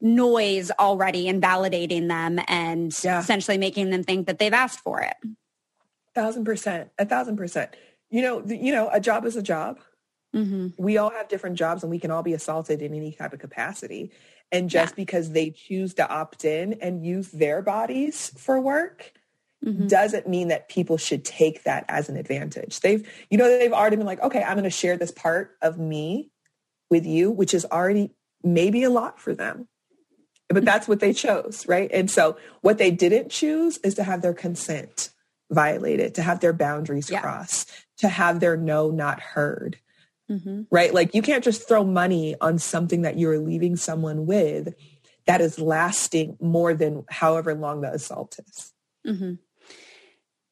[0.01, 3.19] noise already and validating them and yeah.
[3.19, 5.15] essentially making them think that they've asked for it.
[5.23, 7.75] A Thousand percent, a thousand percent.
[8.09, 9.79] You know, the, you know, a job is a job,
[10.35, 10.81] Mm-hmm.
[10.81, 13.39] We all have different jobs and we can all be assaulted in any type of
[13.39, 14.11] capacity.
[14.51, 15.03] And just yeah.
[15.03, 19.13] because they choose to opt in and use their bodies for work
[19.63, 19.87] mm-hmm.
[19.87, 22.79] doesn't mean that people should take that as an advantage.
[22.79, 25.77] They've, you know, they've already been like, okay, I'm going to share this part of
[25.77, 26.31] me
[26.89, 28.11] with you, which is already
[28.43, 29.67] maybe a lot for them.
[30.49, 31.89] But that's what they chose, right?
[31.93, 35.11] And so what they didn't choose is to have their consent
[35.51, 37.21] violated, to have their boundaries yeah.
[37.21, 39.77] crossed, to have their no not heard.
[40.29, 40.63] Mm-hmm.
[40.71, 40.93] Right?
[40.93, 44.75] Like you can't just throw money on something that you're leaving someone with
[45.25, 48.73] that is lasting more than however long the assault is.
[49.07, 49.33] Mm-hmm.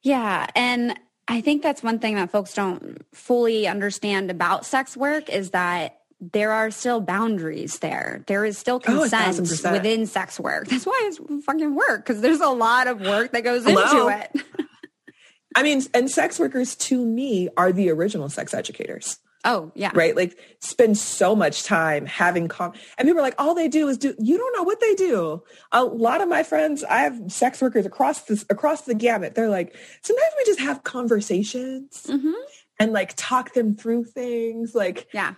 [0.04, 0.48] Yeah.
[0.56, 5.52] And I think that's one thing that folks don't fully understand about sex work is
[5.52, 8.24] that there are still boundaries there.
[8.28, 10.68] There is still oh, consent oh, within sex work.
[10.68, 14.08] That's why it's fucking work because there's a lot of work that goes Hello?
[14.08, 14.44] into it.
[15.56, 19.20] I mean, and sex workers to me are the original sex educators.
[19.46, 19.92] Oh, yeah.
[19.94, 20.16] Right?
[20.16, 23.98] Like spend so much time having com and people are like, all they do is
[23.98, 25.44] do you don't know what they do.
[25.72, 29.36] A lot of my friends, I have sex workers across this across the gamut.
[29.36, 32.34] They're like, sometimes we just have conversations mm-hmm.
[32.80, 34.74] and like talk them through things.
[34.76, 35.36] Like yeah.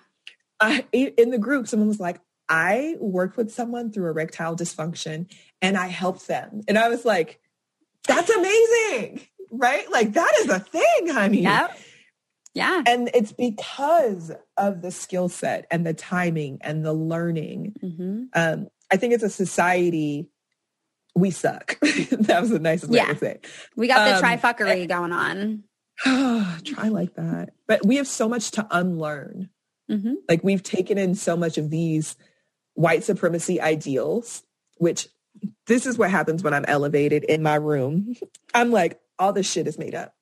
[0.59, 5.31] I, in the group, someone was like, I worked with someone through erectile dysfunction
[5.61, 6.61] and I helped them.
[6.67, 7.39] And I was like,
[8.07, 9.21] that's amazing.
[9.51, 9.89] Right?
[9.91, 11.41] Like that is a thing, honey.
[11.43, 11.77] Yep.
[12.55, 12.81] Yeah.
[12.87, 17.75] And it's because of the skill set and the timing and the learning.
[17.81, 18.23] Mm-hmm.
[18.33, 20.29] Um, I think it's a society
[21.15, 21.79] we suck.
[21.81, 23.07] that was the nicest yeah.
[23.07, 23.47] way to say it.
[23.75, 25.63] We got the um, trifuckery and, going on.
[26.63, 27.51] try like that.
[27.67, 29.49] But we have so much to unlearn.
[29.89, 30.13] Mm-hmm.
[30.27, 32.15] Like we've taken in so much of these
[32.73, 34.43] white supremacy ideals,
[34.77, 35.07] which
[35.67, 38.15] this is what happens when I'm elevated in my room.
[38.53, 40.13] I'm like, all this shit is made up.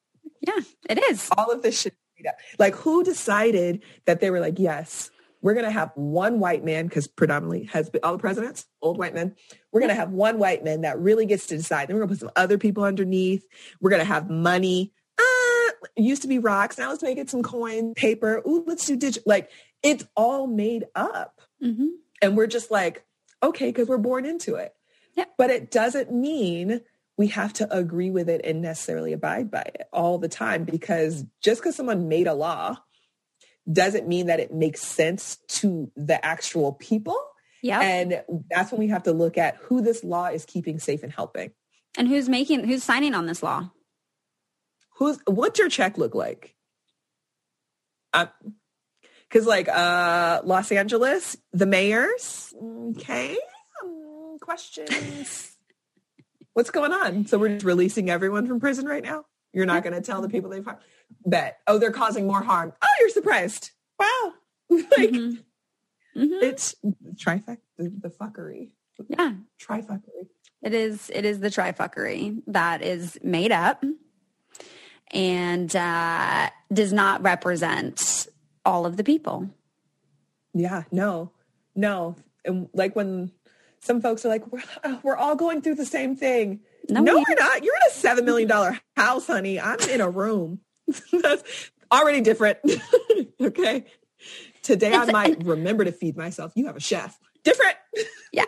[0.41, 0.59] Yeah,
[0.89, 1.29] it is.
[1.37, 2.35] All of this shit is made up.
[2.59, 5.11] like who decided that they were like, yes,
[5.41, 8.97] we're going to have one white man because predominantly has been all the presidents, old
[8.97, 9.35] white men.
[9.71, 11.87] We're going to have one white man that really gets to decide.
[11.87, 13.45] Then we're going to put some other people underneath.
[13.79, 14.93] We're going to have money.
[15.95, 16.77] It used to be rocks.
[16.77, 18.41] Now let's make it some coin, paper.
[18.47, 19.23] Ooh, let's do digital.
[19.25, 19.49] Like
[19.83, 21.41] it's all made up.
[21.63, 21.87] Mm-hmm.
[22.21, 23.05] And we're just like,
[23.43, 24.73] okay, because we're born into it.
[25.15, 25.25] Yeah.
[25.37, 26.81] But it doesn't mean
[27.17, 31.25] we have to agree with it and necessarily abide by it all the time because
[31.41, 32.77] just because someone made a law
[33.71, 37.19] doesn't mean that it makes sense to the actual people.
[37.61, 37.81] Yeah.
[37.81, 41.11] And that's when we have to look at who this law is keeping safe and
[41.11, 41.51] helping.
[41.97, 43.71] And who's making who's signing on this law?
[44.97, 46.55] Who's what's your check look like?
[48.13, 48.27] Uh,
[49.29, 52.53] Cause like uh Los Angeles, the mayors,
[52.91, 53.37] okay,
[53.83, 55.53] um, questions.
[56.53, 57.27] What's going on?
[57.27, 59.25] So we're just releasing everyone from prison right now?
[59.53, 60.81] You're not going to tell the people they've harmed?
[61.23, 61.59] Bet.
[61.67, 62.73] Oh, they're causing more harm.
[62.81, 63.69] Oh, you're surprised.
[63.99, 64.33] Wow.
[64.71, 66.19] like mm-hmm.
[66.19, 66.43] Mm-hmm.
[66.43, 66.73] it's
[67.13, 68.71] trifecta, the, fuckery.
[69.07, 69.33] Yeah.
[69.61, 70.29] Trifectory.
[70.63, 73.83] It is, it is the trifectory that is made up
[75.11, 78.27] and uh, does not represent
[78.65, 79.49] all of the people.
[80.53, 81.31] Yeah, no,
[81.75, 82.15] no.
[82.45, 83.31] And like when
[83.79, 86.61] some folks are like, we're, uh, we're all going through the same thing.
[86.89, 87.63] No, no we're not.
[87.63, 89.59] You're in a $7 million house, honey.
[89.59, 90.61] I'm in a room.
[91.11, 92.59] That's already different.
[93.41, 93.85] okay.
[94.63, 96.53] Today it's, I might and, remember to feed myself.
[96.55, 97.17] You have a chef.
[97.43, 97.75] Different.
[98.33, 98.45] yeah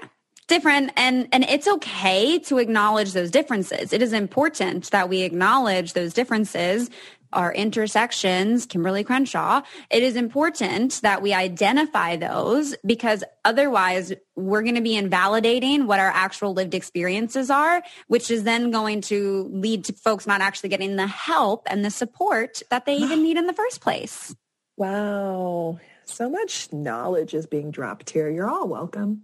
[0.50, 5.94] different and and it's okay to acknowledge those differences it is important that we acknowledge
[5.94, 6.90] those differences
[7.34, 14.76] our intersections, Kimberlé Crenshaw, it is important that we identify those because otherwise we're going
[14.76, 19.86] to be invalidating what our actual lived experiences are, which is then going to lead
[19.86, 23.46] to folks not actually getting the help and the support that they even need in
[23.46, 24.36] the first place.
[24.78, 25.80] Wow.
[26.06, 28.30] So much knowledge is being dropped here.
[28.30, 29.24] You're all welcome.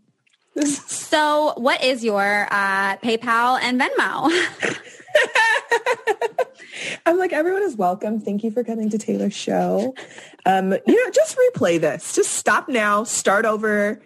[0.64, 4.32] So what is your uh, PayPal and Venmo?
[7.06, 8.20] I'm like, everyone is welcome.
[8.20, 9.94] Thank you for coming to Taylor's show.
[10.46, 12.16] Um, you know, just replay this.
[12.16, 14.02] Just stop now, start over,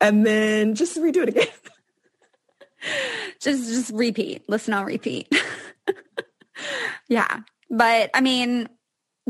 [0.00, 1.46] and then just redo it again.
[3.40, 4.48] just just repeat.
[4.48, 5.32] Listen on repeat.
[7.08, 7.40] yeah.
[7.70, 8.68] But I mean,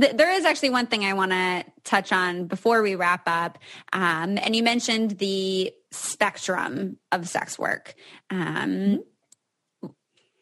[0.00, 3.58] th- there is actually one thing I want to touch on before we wrap up.
[3.92, 7.94] Um, and you mentioned the spectrum of sex work.
[8.30, 8.96] Um, mm-hmm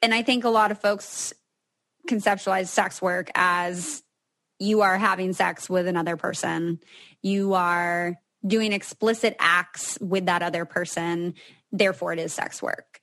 [0.02, 1.32] and I think a lot of folks
[2.08, 4.02] conceptualize sex work as
[4.58, 6.80] you are having sex with another person.
[7.22, 11.34] You are doing explicit acts with that other person.
[11.70, 13.00] Therefore, it is sex work.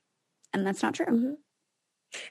[0.54, 1.06] And that's not true.
[1.06, 1.34] Mm-hmm.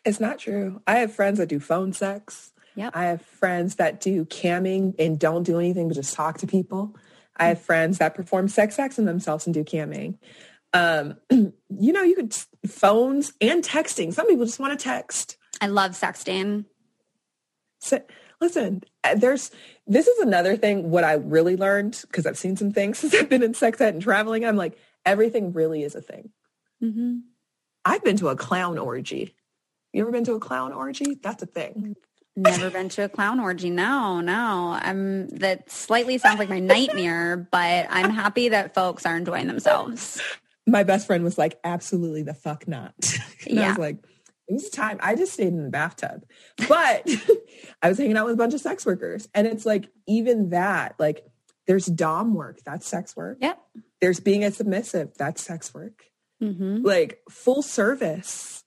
[0.04, 0.82] It's not true.
[0.86, 2.52] I have friends that do phone sex.
[2.74, 2.92] Yep.
[2.94, 6.94] I have friends that do camming and don't do anything but just talk to people.
[7.38, 10.18] I have friends that perform sex acts on themselves and do camming.
[10.72, 12.36] Um, you know, you could
[12.66, 14.12] phones and texting.
[14.12, 15.36] Some people just want to text.
[15.60, 16.66] I love sexting.
[17.80, 18.02] So,
[18.40, 19.50] listen, uh, there's
[19.86, 20.90] this is another thing.
[20.90, 23.94] What I really learned because I've seen some things since I've been in sex ed
[23.94, 24.44] and traveling.
[24.44, 26.30] I'm like, everything really is a thing.
[26.82, 27.18] Mm-hmm.
[27.84, 29.34] I've been to a clown orgy.
[29.92, 31.14] You ever been to a clown orgy?
[31.22, 31.96] That's a thing.
[32.38, 33.68] Never been to a clown orgy.
[33.68, 34.78] No, no.
[34.80, 40.22] I'm that slightly sounds like my nightmare, but I'm happy that folks are enjoying themselves.
[40.64, 42.92] My best friend was like, absolutely the fuck not.
[43.46, 43.66] yeah.
[43.66, 43.96] I was like,
[44.46, 44.98] it was time.
[45.02, 46.24] I just stayed in the bathtub.
[46.68, 47.10] But
[47.82, 49.28] I was hanging out with a bunch of sex workers.
[49.34, 51.26] And it's like, even that, like,
[51.66, 52.60] there's Dom work.
[52.64, 53.38] That's sex work.
[53.40, 53.60] Yep.
[54.00, 55.12] There's being a submissive.
[55.18, 56.04] That's sex work.
[56.40, 56.86] Mm-hmm.
[56.86, 58.62] Like, full service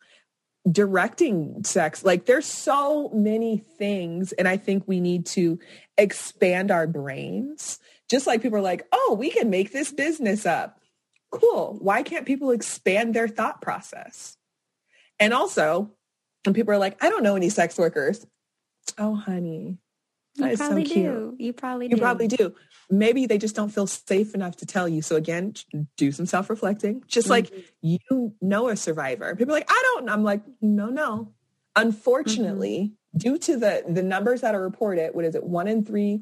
[0.70, 2.04] directing sex.
[2.04, 4.32] Like there's so many things.
[4.34, 5.60] And I think we need to
[5.98, 7.80] expand our brains.
[8.10, 10.80] Just like people are like, oh, we can make this business up.
[11.32, 11.78] Cool.
[11.80, 14.38] Why can't people expand their thought process?
[15.20, 15.92] And also,
[16.46, 18.26] when people are like, I don't know any sex workers.
[18.98, 19.78] Oh, honey.
[20.36, 21.36] That you probably so do.
[21.38, 21.96] You probably do.
[21.96, 22.56] You probably do
[22.92, 25.02] maybe they just don't feel safe enough to tell you.
[25.02, 25.54] So again,
[25.98, 27.04] do some self-reflecting.
[27.08, 27.32] Just mm-hmm.
[27.32, 29.36] like you know a survivor.
[29.36, 30.10] People are like, I don't.
[30.10, 31.34] I'm like, no, no.
[31.76, 33.18] Unfortunately, mm-hmm.
[33.18, 35.44] due to the the numbers that are reported, what is it?
[35.44, 36.22] One in three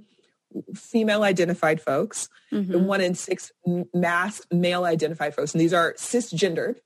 [0.74, 2.74] female identified folks mm-hmm.
[2.74, 3.51] and one in six
[3.93, 5.53] masc male identified folks.
[5.53, 6.78] And these are cisgendered.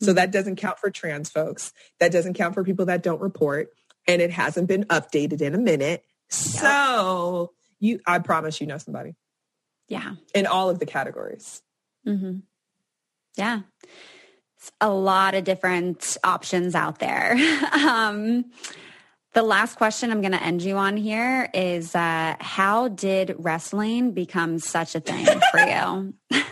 [0.00, 0.14] So mm-hmm.
[0.14, 1.72] that doesn't count for trans folks.
[1.98, 3.68] That doesn't count for people that don't report.
[4.08, 6.02] And it hasn't been updated in a minute.
[6.30, 9.14] So you, I promise you know somebody.
[9.90, 10.14] Yeah.
[10.34, 11.60] In all of the categories.
[12.06, 12.38] Mm-hmm.
[13.36, 13.60] Yeah.
[14.56, 17.32] It's a lot of different options out there.
[17.72, 18.46] um,
[19.34, 24.12] the last question I'm going to end you on here is uh, how did wrestling
[24.12, 25.60] become such a thing for
[26.32, 26.42] you?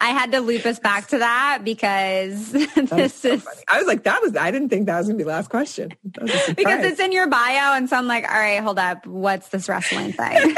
[0.00, 3.42] I had to loop us back to that because this so is.
[3.42, 3.62] Funny.
[3.68, 4.34] I was like, that was.
[4.36, 5.92] I didn't think that was going to be the last question.
[6.04, 9.68] because it's in your bio, and so I'm like, all right, hold up, what's this
[9.68, 10.56] wrestling thing?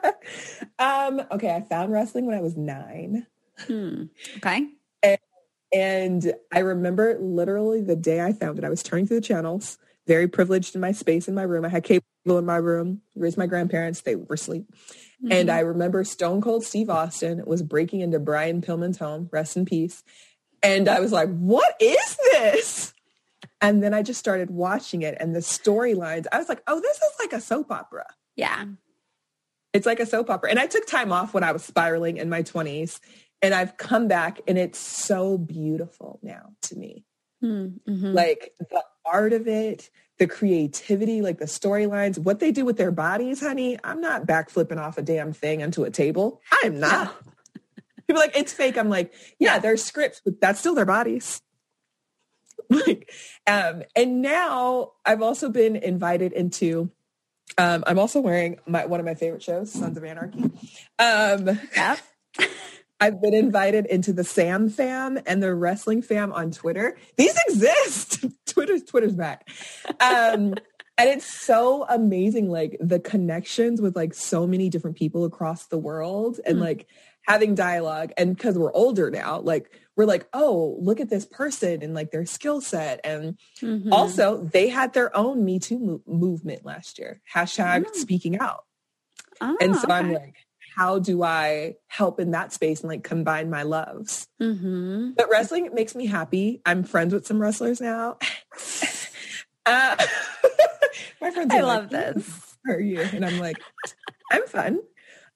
[0.78, 1.22] um.
[1.30, 3.26] Okay, I found wrestling when I was nine.
[3.66, 4.04] Hmm.
[4.38, 4.66] Okay.
[5.02, 5.18] And,
[5.72, 8.64] and I remember literally the day I found it.
[8.64, 11.64] I was turning through the channels very privileged in my space in my room.
[11.64, 14.02] I had cable in my room, raised my grandparents.
[14.02, 14.66] They were asleep.
[15.22, 15.32] Mm-hmm.
[15.32, 19.64] And I remember Stone Cold Steve Austin was breaking into Brian Pillman's home, rest in
[19.64, 20.02] peace.
[20.62, 22.94] And I was like, what is this?
[23.60, 26.26] And then I just started watching it and the storylines.
[26.32, 28.06] I was like, oh, this is like a soap opera.
[28.36, 28.64] Yeah.
[29.72, 30.50] It's like a soap opera.
[30.50, 33.00] And I took time off when I was spiraling in my 20s.
[33.42, 37.04] And I've come back and it's so beautiful now to me.
[37.42, 38.12] Mm-hmm.
[38.12, 42.90] Like the art of it, the creativity, like the storylines, what they do with their
[42.90, 43.78] bodies, honey.
[43.82, 46.40] I'm not backflipping off a damn thing onto a table.
[46.62, 47.16] I'm not.
[48.06, 48.76] People like, it's fake.
[48.76, 51.40] I'm like, yeah, there's scripts, but that's still their bodies.
[52.70, 53.10] like,
[53.46, 56.90] um, and now I've also been invited into
[57.58, 60.50] um, I'm also wearing my one of my favorite shows, Sons of Anarchy.
[60.98, 61.96] Um, yeah.
[63.04, 66.96] I've been invited into the Sam fam and the wrestling fam on Twitter.
[67.18, 68.24] These exist.
[68.46, 69.46] Twitter's Twitter's back.
[70.00, 70.54] Um,
[70.96, 75.76] and it's so amazing, like the connections with like so many different people across the
[75.76, 76.62] world and mm.
[76.62, 76.86] like
[77.26, 78.12] having dialogue.
[78.16, 82.10] And because we're older now, like we're like, oh, look at this person and like
[82.10, 83.02] their skill set.
[83.04, 83.92] And mm-hmm.
[83.92, 87.20] also they had their own Me Too mo- movement last year.
[87.34, 87.90] Hashtag oh.
[87.92, 88.64] speaking out.
[89.42, 89.92] Oh, and so okay.
[89.92, 90.43] I'm like,
[90.74, 94.26] how do I help in that space and like combine my loves?
[94.40, 95.12] Mm-hmm.
[95.16, 96.60] But wrestling makes me happy.
[96.66, 98.18] I'm friends with some wrestlers now.
[99.66, 99.96] uh,
[101.20, 102.56] my friends I love like, this.
[102.68, 103.00] Are you?
[103.00, 103.56] And I'm like,
[104.32, 104.80] I'm fun.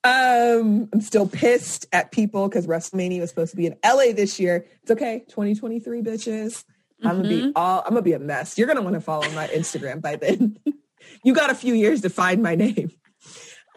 [0.05, 4.41] Um, I'm still pissed at people because WrestleMania was supposed to be in LA this
[4.41, 4.67] year.
[4.83, 5.25] It's okay.
[5.29, 6.65] 2023 bitches.
[7.05, 7.51] I'm gonna be mm-hmm.
[7.55, 8.59] all I'm gonna be a mess.
[8.59, 10.59] You're gonna want to follow my Instagram by then.
[11.25, 12.91] you got a few years to find my name.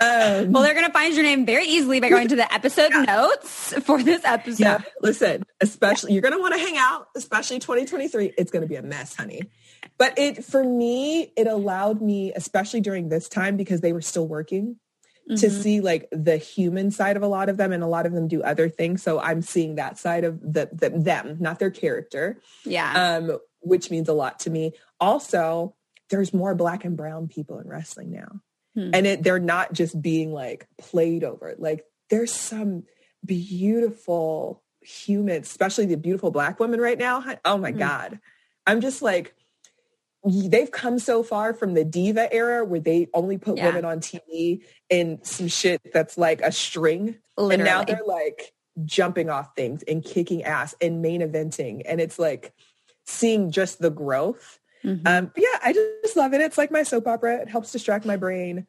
[0.02, 2.90] Um, well, they're going to find your name very easily by going to the episode
[2.92, 3.04] yeah.
[3.04, 4.60] notes for this episode.
[4.60, 8.34] Yeah, listen, especially you're going to want to hang out, especially 2023.
[8.36, 9.44] It's going to be a mess, honey.
[10.00, 14.28] But it for me, it allowed me, especially during this time, because they were still
[14.28, 14.78] working,
[15.30, 15.36] mm-hmm.
[15.36, 18.14] to see like the human side of a lot of them, and a lot of
[18.14, 19.04] them do other things.
[19.04, 22.42] So I'm seeing that side of the, the them, not their character.
[22.66, 23.20] Yeah.
[23.20, 24.74] Um, which means a lot to me.
[25.00, 25.76] Also,
[26.10, 28.42] there's more black and brown people in wrestling now.
[28.76, 28.92] Hmm.
[28.94, 31.56] And it, they're not just being like played over.
[31.58, 32.84] Like there's some
[33.26, 37.24] beautiful humans, especially the beautiful black women right now.
[37.46, 37.80] Oh my hmm.
[37.80, 38.20] God.
[38.66, 39.36] I'm just like,
[40.24, 43.66] they've come so far from the diva era where they only put yeah.
[43.66, 47.18] women on TV in some shit that's like a string.
[47.38, 47.56] Literally.
[47.56, 48.54] And now they're like
[48.86, 51.82] jumping off things and kicking ass and main eventing.
[51.86, 52.54] And it's like
[53.06, 54.60] seeing just the growth.
[54.84, 55.08] Mm-hmm.
[55.08, 55.74] Um, yeah, I
[56.04, 56.42] just love it.
[56.42, 57.42] It's like my soap opera.
[57.42, 58.68] It helps distract my brain.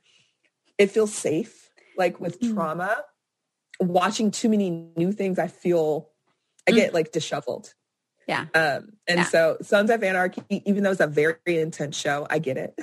[0.79, 1.71] It feels safe.
[1.97, 2.55] Like with mm-hmm.
[2.55, 3.05] trauma,
[3.81, 6.11] watching too many new things, I feel
[6.69, 6.95] I get mm-hmm.
[6.97, 7.75] like disheveled.
[8.29, 8.47] Yeah.
[8.55, 9.25] Um, and yeah.
[9.25, 12.75] so Sons of Anarchy, even though it's a very intense show, I get it.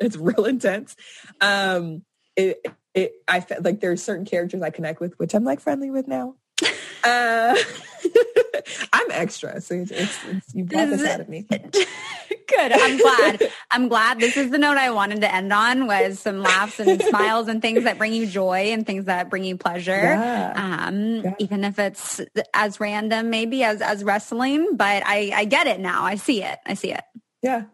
[0.00, 0.96] it's real intense.
[1.40, 2.02] Um,
[2.36, 2.64] it,
[2.94, 6.08] it, I felt like there's certain characters I connect with, which I'm like friendly with
[6.08, 6.36] now.
[7.02, 7.56] Uh,
[8.92, 11.42] I'm extra, so it's, it's, you brought this out of me.
[11.50, 12.72] Good.
[12.72, 13.52] I'm glad.
[13.70, 14.18] I'm glad.
[14.18, 17.62] This is the note I wanted to end on was some laughs and smiles and
[17.62, 19.92] things that bring you joy and things that bring you pleasure.
[19.92, 20.52] Yeah.
[20.56, 21.34] Um, yeah.
[21.38, 22.20] Even if it's
[22.52, 26.04] as random, maybe as as wrestling, but I I get it now.
[26.04, 26.58] I see it.
[26.66, 27.04] I see it.
[27.42, 27.64] Yeah.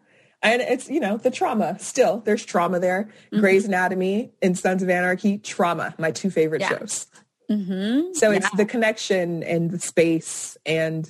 [0.43, 2.19] And it's, you know, the trauma still.
[2.19, 3.09] There's trauma there.
[3.31, 3.39] Mm-hmm.
[3.39, 6.69] Grey's Anatomy and Sons of Anarchy, trauma, my two favorite yeah.
[6.69, 7.07] shows.
[7.49, 8.13] Mm-hmm.
[8.13, 11.09] So it's the connection and the space and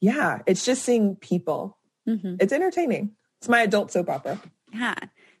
[0.00, 1.78] yeah, it's just seeing people
[2.10, 2.36] Mm-hmm.
[2.40, 3.12] It's entertaining.
[3.38, 4.40] It's my adult soap opera.
[4.72, 4.94] Yeah.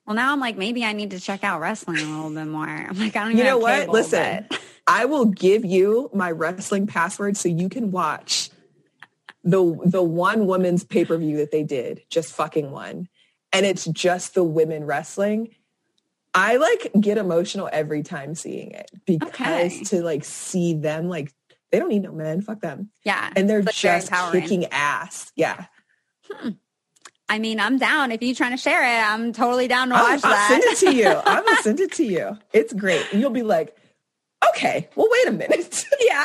[0.06, 2.66] Well, now I'm like, maybe I need to check out wrestling a little bit more.
[2.66, 3.32] I'm like, I don't.
[3.32, 3.38] Know.
[3.38, 3.80] You know what?
[3.80, 4.60] Cable, Listen, but...
[4.86, 8.50] I will give you my wrestling password so you can watch
[9.44, 13.08] the the one woman's pay per view that they did, just fucking one,
[13.52, 15.54] and it's just the women wrestling.
[16.32, 19.84] I like get emotional every time seeing it because okay.
[19.84, 21.32] to like see them like
[21.70, 22.90] they don't need no men, fuck them.
[23.04, 25.32] Yeah, and they're just kicking ass.
[25.36, 25.66] Yeah.
[26.30, 26.50] Hmm.
[27.28, 28.10] I mean, I'm down.
[28.10, 30.48] If you're trying to share it, I'm totally down to watch I'll, that.
[30.50, 31.08] I'll send it to you.
[31.08, 32.38] I'm gonna send it to you.
[32.52, 33.06] It's great.
[33.12, 33.76] And you'll be like,
[34.50, 35.84] okay, well, wait a minute.
[36.00, 36.24] yeah.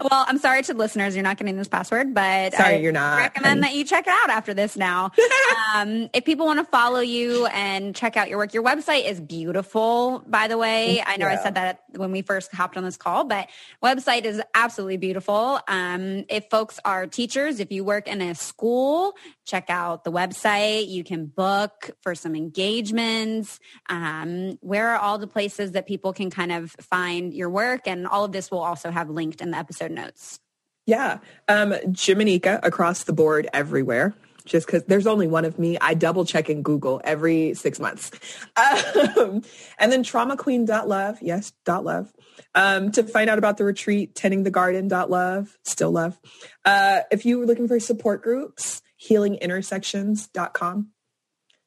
[0.00, 3.18] Well, I'm sorry to listeners, you're not getting this password, but sorry, I you're not.
[3.18, 3.64] Recommend and...
[3.64, 4.76] that you check it out after this.
[4.76, 5.10] Now,
[5.74, 9.20] um, if people want to follow you and check out your work, your website is
[9.20, 10.22] beautiful.
[10.26, 11.26] By the way, I know.
[11.26, 13.48] I said that when we first hopped on this call, but
[13.82, 15.60] website is absolutely beautiful.
[15.68, 19.14] Um, if folks are teachers, if you work in a school,
[19.50, 20.88] check out the website.
[20.88, 23.58] You can book for some engagements.
[23.88, 27.86] Um, where are all the places that people can kind of find your work?
[27.86, 30.38] And all of this will also have linked in the episode notes.
[30.86, 31.18] Yeah.
[31.48, 35.78] Um, Jimanekia across the board everywhere just because there's only one of me.
[35.80, 38.10] I double check in Google every six months.
[38.56, 39.42] Um,
[39.78, 41.18] and then traumaqueen.love.
[41.22, 42.12] Yes, dot love.
[42.54, 45.56] Um, to find out about the retreat, tending the garden dot love.
[45.64, 46.18] Still love.
[46.64, 50.88] Uh, if you were looking for support groups, healingintersections.com.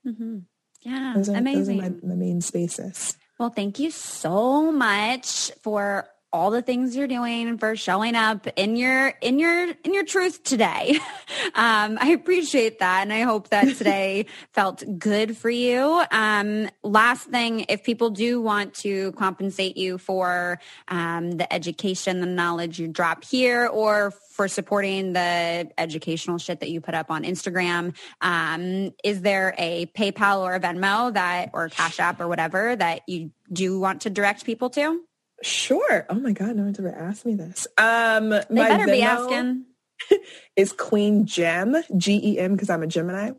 [0.07, 0.38] Mm-hmm.
[0.81, 1.77] Yeah, those are, amazing.
[1.77, 3.17] Those are my, my main spaces.
[3.39, 8.75] Well, thank you so much for all the things you're doing for showing up in
[8.75, 10.99] your in your in your truth today.
[11.55, 16.03] Um, I appreciate that, and I hope that today felt good for you.
[16.11, 22.27] Um, last thing, if people do want to compensate you for um, the education, the
[22.27, 27.23] knowledge you drop here, or for supporting the educational shit that you put up on
[27.23, 32.75] Instagram, um, is there a PayPal or a Venmo that or Cash App or whatever
[32.75, 35.01] that you do want to direct people to?
[35.44, 36.06] Sure.
[36.10, 37.68] Oh my God, no one's ever asked me this.
[37.78, 39.66] Um, they my better Venmo be asking.
[40.56, 43.32] is Queen Gem, G-E-M, because I'm a Gemini.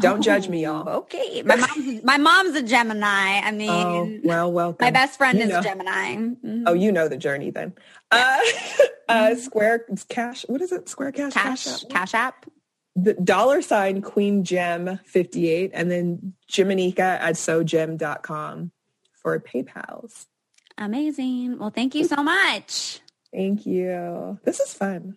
[0.00, 0.84] Don't oh, judge me, y'all.
[0.86, 1.42] Oh, okay.
[1.42, 3.40] My mom's, my mom's a Gemini.
[3.40, 4.84] I mean, oh, well, welcome.
[4.84, 5.62] My best friend you is know.
[5.62, 6.16] Gemini.
[6.16, 6.64] Mm-hmm.
[6.66, 7.72] Oh, you know the journey then.
[8.12, 8.40] Yeah.
[8.78, 10.44] Uh, uh, Square Cash.
[10.48, 10.88] What is it?
[10.88, 11.32] Square Cash.
[11.32, 11.64] Cash.
[11.64, 11.90] Cash App.
[11.90, 12.46] Cash app?
[12.94, 18.72] The dollar sign Queen Gem 58 and then Jimanekia at sogem.com
[19.14, 20.26] for PayPal's.
[20.78, 21.58] Amazing.
[21.58, 23.00] Well, thank you so much.
[23.34, 24.38] Thank you.
[24.44, 25.16] This is fun.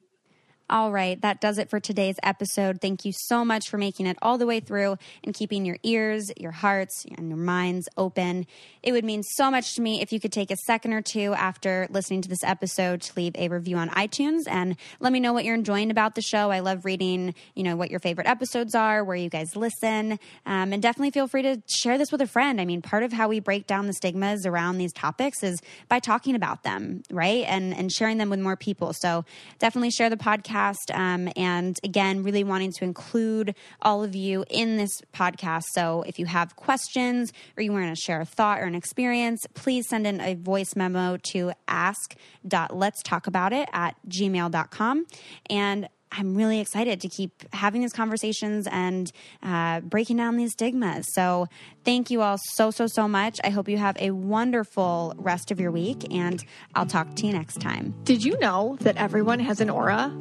[0.72, 2.80] All right, that does it for today's episode.
[2.80, 6.32] Thank you so much for making it all the way through and keeping your ears,
[6.38, 8.48] your hearts, and your minds open.
[8.82, 11.34] It would mean so much to me if you could take a second or two
[11.34, 15.34] after listening to this episode to leave a review on iTunes and let me know
[15.34, 16.52] what you're enjoying about the show.
[16.52, 20.72] I love reading, you know, what your favorite episodes are, where you guys listen, um,
[20.72, 22.62] and definitely feel free to share this with a friend.
[22.62, 26.00] I mean, part of how we break down the stigmas around these topics is by
[26.00, 28.94] talking about them, right, and and sharing them with more people.
[28.94, 29.26] So
[29.60, 30.94] definitely share the podcast podcast.
[30.94, 35.64] Um, and again, really wanting to include all of you in this podcast.
[35.74, 39.46] So if you have questions or you want to share a thought or an experience,
[39.54, 45.06] please send in a voice memo to ask.letstalkabout it at gmail.com.
[45.50, 49.12] And I'm really excited to keep having these conversations and
[49.42, 51.08] uh, breaking down these stigmas.
[51.14, 51.48] So
[51.86, 53.40] thank you all so, so, so much.
[53.44, 56.44] I hope you have a wonderful rest of your week, and
[56.76, 57.94] I'll talk to you next time.
[58.04, 60.14] Did you know that everyone has an aura?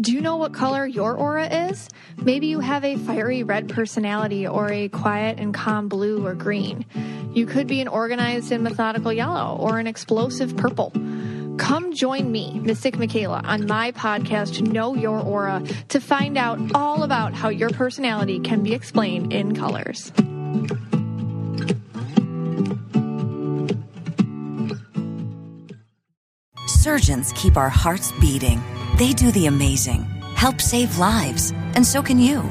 [0.00, 1.88] Do you know what color your aura is?
[2.16, 6.84] Maybe you have a fiery red personality or a quiet and calm blue or green.
[7.32, 10.92] You could be an organized and methodical yellow or an explosive purple.
[11.58, 17.02] Come join me, Mystic Michaela, on my podcast, Know Your Aura, to find out all
[17.02, 20.12] about how your personality can be explained in colors.
[26.66, 28.62] Surgeons keep our hearts beating.
[28.96, 30.02] They do the amazing,
[30.36, 32.50] help save lives, and so can you.